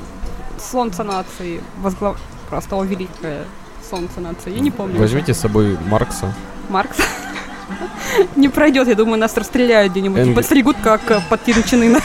[0.71, 1.61] Солнце нации.
[1.81, 2.17] Возглав...
[2.49, 3.43] Просто о великое
[3.89, 4.53] солнце нации.
[4.53, 4.97] Я не помню.
[4.99, 6.33] Возьмите с собой Маркса.
[6.69, 6.97] Маркс.
[8.35, 10.35] Не пройдет, я думаю, нас расстреляют где-нибудь.
[10.35, 11.99] Подстригут, как э, под Ким Чен Ына.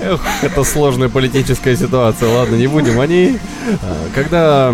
[0.00, 2.28] Эх, это сложная политическая ситуация.
[2.28, 3.00] Ладно, не будем.
[3.00, 3.38] Они...
[3.82, 4.72] а, Когда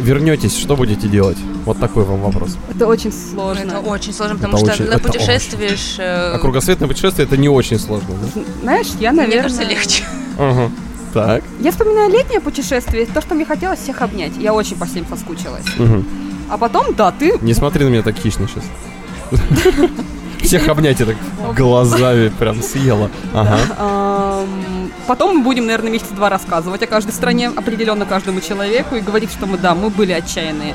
[0.00, 1.38] вернетесь, что будете делать?
[1.64, 2.56] Вот такой вам вопрос.
[2.74, 3.60] Это очень сложно.
[3.62, 5.96] Это очень сложно, потому Это что очень- путешествуешь...
[5.98, 8.42] э, А кругосветное путешествие это не очень сложно, да?
[8.62, 9.42] Знаешь, я, Мне наверное...
[9.42, 10.04] кажется, легче.
[10.38, 10.70] Ага.
[11.14, 11.42] Так.
[11.60, 14.32] Я вспоминаю летнее путешествие, то, что мне хотелось всех обнять.
[14.38, 15.64] Я очень по всем соскучилась.
[15.78, 16.04] Мгм.
[16.48, 18.64] А потом, да, ты Не смотри на меня так хищно сейчас.
[20.42, 21.16] Всех обнять я так
[21.54, 23.10] глазами прям съела.
[23.34, 24.46] Ага.
[25.06, 29.30] Потом мы будем, наверное, месяца два рассказывать о каждой стране, определенно каждому человеку, и говорить,
[29.30, 30.74] что мы, да, мы были отчаянные.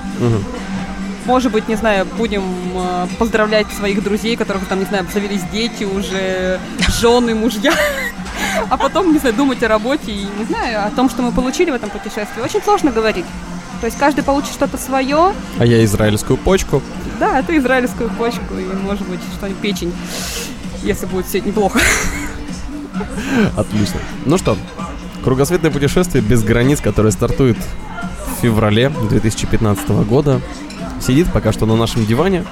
[1.25, 2.43] Может быть, не знаю, будем
[2.75, 6.59] э, поздравлять своих друзей, которых там, не знаю, завелись дети уже,
[6.89, 7.73] жены, мужья.
[8.69, 11.71] А потом, не знаю, думать о работе и, не знаю, о том, что мы получили
[11.71, 12.41] в этом путешествии.
[12.43, 13.25] Очень сложно говорить.
[13.83, 15.33] То есть каждый получит что-то свое.
[15.59, 16.81] А я израильскую почку.
[17.19, 19.93] Да, это израильскую почку и, может быть, что-нибудь печень,
[20.83, 21.81] если будет все неплохо.
[23.57, 23.99] Отлично.
[24.23, 24.57] Ну что,
[25.21, 30.39] кругосветное путешествие без границ, которое стартует в феврале 2015 года,
[31.01, 32.45] сидит пока что на нашем диване,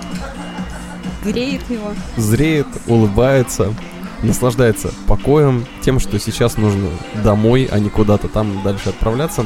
[1.24, 1.94] Греет его.
[2.18, 3.74] зреет, улыбается,
[4.22, 6.90] наслаждается покоем, тем, что сейчас нужно
[7.24, 9.46] домой, а не куда-то там дальше отправляться.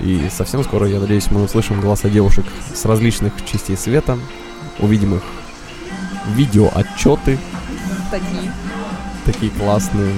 [0.00, 2.44] И совсем скоро, я надеюсь, мы услышим голоса девушек
[2.74, 4.18] с различных частей света,
[4.78, 5.22] увидим их
[6.34, 7.38] видеоотчеты,
[8.10, 8.52] Такие.
[9.24, 10.12] такие классные,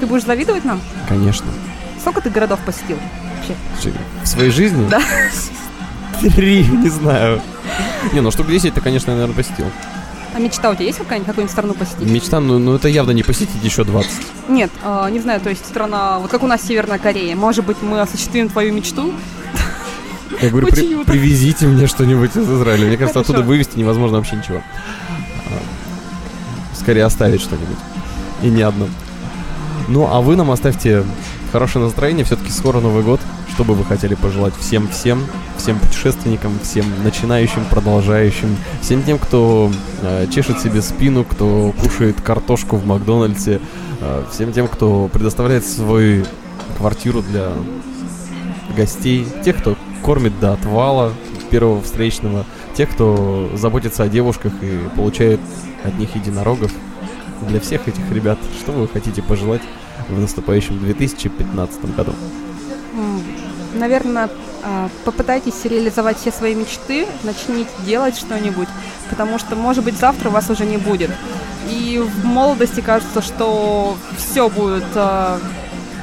[0.00, 0.80] Ты будешь завидовать нам?
[1.08, 1.46] конечно.
[2.00, 2.98] Сколько ты городов посетил?
[3.36, 3.92] Вообще?
[4.22, 4.88] В своей жизни?
[4.88, 5.00] Да.
[6.20, 7.42] Три, не знаю.
[8.12, 9.66] Не, ну штук 10 ты, конечно, наверное, посетил.
[10.34, 12.10] А мечта у тебя есть какая-нибудь, какую-нибудь страну посетить?
[12.10, 14.10] Мечта, ну, ну это явно не посетить еще 20.
[14.48, 17.34] Нет, а, не знаю, то есть страна, вот как у нас Северная Корея.
[17.36, 19.12] Может быть, мы осуществим твою мечту?
[20.42, 22.86] Я говорю, при- привезите мне что-нибудь из Израиля.
[22.88, 23.32] Мне кажется, Хорошо.
[23.32, 24.60] оттуда вывести невозможно вообще ничего.
[25.48, 27.78] А, Скорее оставить что-нибудь.
[28.42, 28.88] И не одно.
[29.88, 31.04] Ну, а вы нам оставьте
[31.52, 32.24] хорошее настроение.
[32.26, 33.20] Все-таки скоро Новый год.
[33.56, 35.18] Что бы вы хотели пожелать всем-всем,
[35.56, 42.76] всем путешественникам, всем начинающим, продолжающим, всем тем, кто э, чешет себе спину, кто кушает картошку
[42.76, 43.62] в Макдональдсе,
[44.02, 46.26] э, всем тем, кто предоставляет свою
[46.76, 47.52] квартиру для
[48.76, 51.14] гостей, тех, кто кормит до отвала
[51.50, 52.44] первого встречного,
[52.74, 55.40] тех, кто заботится о девушках и получает
[55.82, 56.72] от них единорогов.
[57.48, 59.62] Для всех этих ребят, что вы хотите пожелать
[60.10, 62.12] в наступающем 2015 году?
[63.74, 64.30] Наверное,
[64.62, 68.68] а, попытайтесь реализовать все свои мечты, начните делать что-нибудь,
[69.10, 71.10] потому что, может быть, завтра вас уже не будет.
[71.68, 75.38] И в молодости кажется, что все будет, а,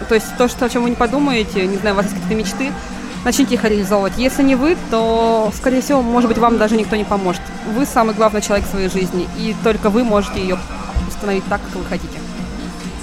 [0.08, 2.36] то есть то, что, о чем вы не подумаете, не знаю, у вас есть какие-то
[2.36, 2.72] мечты,
[3.26, 4.14] начните их реализовывать.
[4.18, 7.42] Если не вы, то, скорее всего, может быть, вам даже никто не поможет.
[7.76, 10.60] Вы самый главный человек в своей жизни, и только вы можете ее
[11.08, 12.20] установить так, как вы хотите.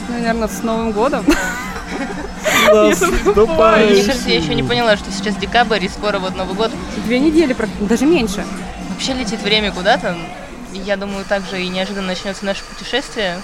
[0.09, 1.24] Ну, наверное, с Новым годом.
[2.72, 6.70] Мне кажется, я еще не поняла, что сейчас декабрь и скоро вот Новый год.
[7.04, 8.44] Две недели, даже меньше.
[8.90, 10.16] Вообще летит время куда-то.
[10.72, 13.40] Я думаю, также и неожиданно начнется наше путешествие.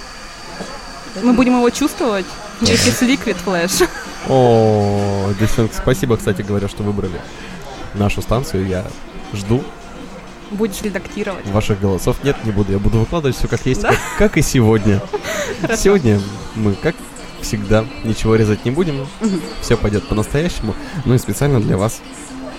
[1.23, 2.27] Мы будем его чувствовать
[2.61, 3.89] вместе с Liquid Flash.
[4.29, 7.21] О, девчонки, спасибо, кстати говоря, что выбрали
[7.95, 8.67] нашу станцию.
[8.67, 8.85] Я
[9.33, 9.65] жду
[10.51, 11.45] Будешь редактировать.
[11.47, 12.17] ваших голосов.
[12.23, 12.73] Нет, не буду.
[12.73, 13.89] Я буду выкладывать все как есть, Да?
[13.89, 15.01] как, как и сегодня.
[15.77, 16.21] Сегодня
[16.55, 16.95] мы, как
[17.41, 19.07] всегда, ничего резать не будем.
[19.61, 20.75] Все пойдет по-настоящему.
[21.05, 22.01] Ну и специально для вас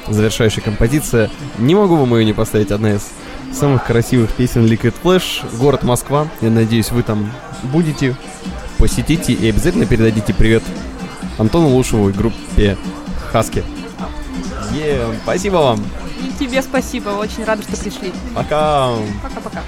[0.08, 1.30] завершающая композиция.
[1.58, 2.72] Не могу вам ее не поставить.
[2.72, 3.10] Одна из
[3.54, 5.46] самых красивых песен Liquid Flash.
[5.58, 6.28] Город Москва.
[6.42, 7.32] Я надеюсь, вы там
[7.64, 8.16] будете.
[8.78, 10.64] Посетите и обязательно передадите привет
[11.40, 12.78] Антону Лушеву и группе
[13.32, 13.64] Хаски.
[14.74, 15.84] Е, спасибо вам.
[16.22, 18.12] И тебе спасибо, очень рада, что пришли.
[18.36, 18.94] Пока.
[19.24, 19.64] Пока-пока.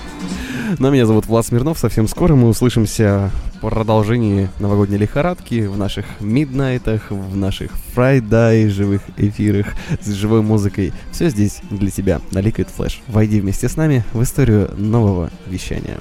[0.78, 1.80] Ну, а меня зовут Влад Смирнов.
[1.80, 9.01] Совсем скоро мы услышимся в продолжении новогодней лихорадки в наших миднайтах, в наших фрайдай живых
[9.18, 9.68] эфирах
[10.01, 10.93] с живой музыкой.
[11.12, 12.99] Все здесь для тебя на Liquid Flash.
[13.07, 15.97] Войди вместе с нами в историю нового вещания.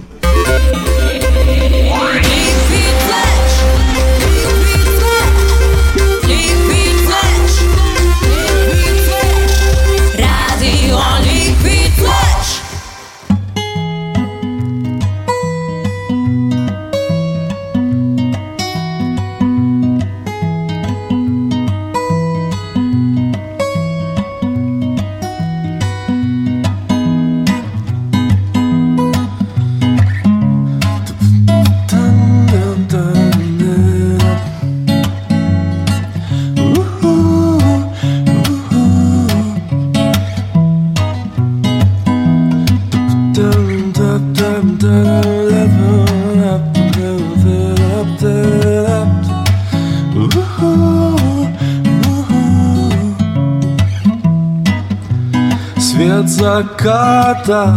[56.59, 57.73] Заката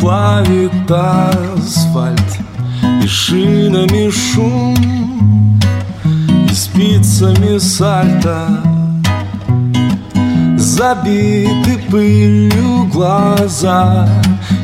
[0.00, 2.38] плавит асфальт
[3.02, 5.58] И шинами шум
[6.50, 8.48] И спицами сальто.
[10.58, 14.08] Забиты пылью глаза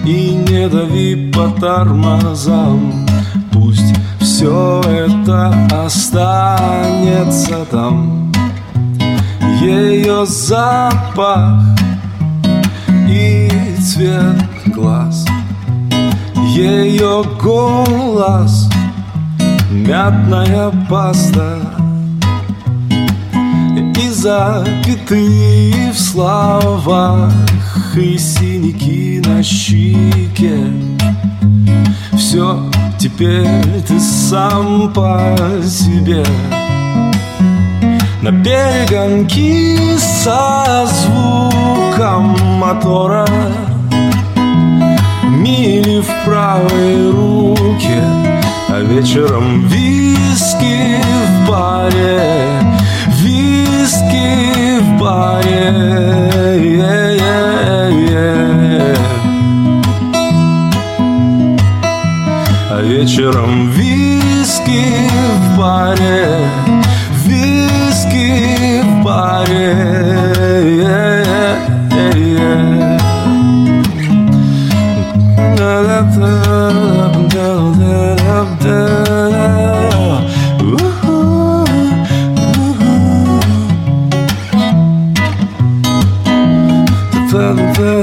[0.04, 3.06] И не дави по тормозам.
[3.52, 5.54] Пусть все это
[5.86, 8.32] останется там.
[9.60, 11.69] Ее запах
[13.10, 14.36] и цвет
[14.74, 15.26] глаз.
[16.54, 18.68] Ее голос
[19.70, 21.58] Мятная паста.
[23.96, 27.32] И запятые в словах
[27.96, 30.58] И синяки на щеке.
[32.16, 33.46] Все теперь
[33.86, 36.24] ты сам по себе
[38.22, 43.26] на перегонки со звуком мотора.
[45.24, 48.02] Мили в правой руке
[48.68, 52.60] А вечером виски в баре.
[53.22, 56.00] Виски в баре.
[62.72, 64.84] А вечером виски
[65.36, 66.40] в баре
[69.10, 69.54] nobody.
[69.54, 71.58] Yeah, yeah,
[71.94, 72.98] yeah, yeah.
[75.56, 76.32] Da, da, da,
[77.28, 77.48] da,
[77.78, 77.90] da,
[78.20, 78.78] da, da,
[79.30, 79.60] da.
[87.30, 88.00] Sometimes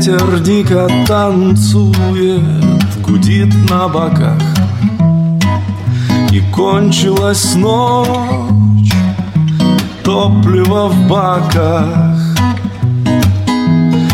[0.00, 2.40] Ветер дико танцует,
[3.06, 4.40] гудит на боках.
[6.32, 8.90] И кончилась ночь,
[10.02, 12.16] топливо в баках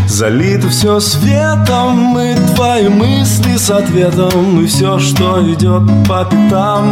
[0.08, 6.90] Залито все светом, и твои мысли с ответом И все, что идет по пятам.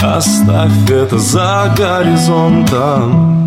[0.00, 3.41] Оставь это за горизонтом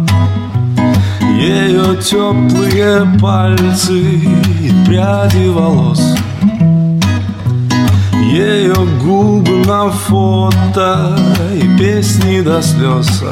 [1.35, 6.01] ее теплые пальцы и пряди волос.
[8.31, 11.17] Ее губы на фото
[11.53, 13.23] и песни до слез.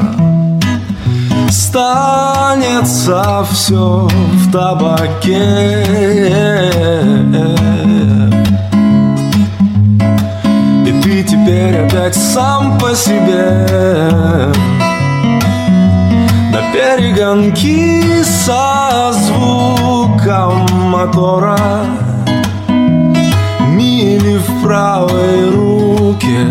[1.49, 5.85] Станется все в табаке.
[10.85, 13.67] И ты теперь опять сам по себе
[16.95, 21.57] перегонки со звуком мотора.
[23.67, 26.45] Мили в правой руке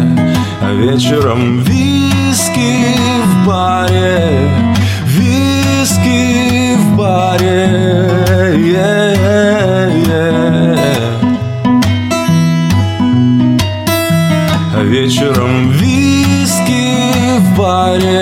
[0.60, 4.50] А вечером виски в баре.
[5.06, 7.70] Виски в баре
[8.56, 10.32] Е-е-е.
[14.74, 16.96] А вечером виски
[17.38, 18.21] в баре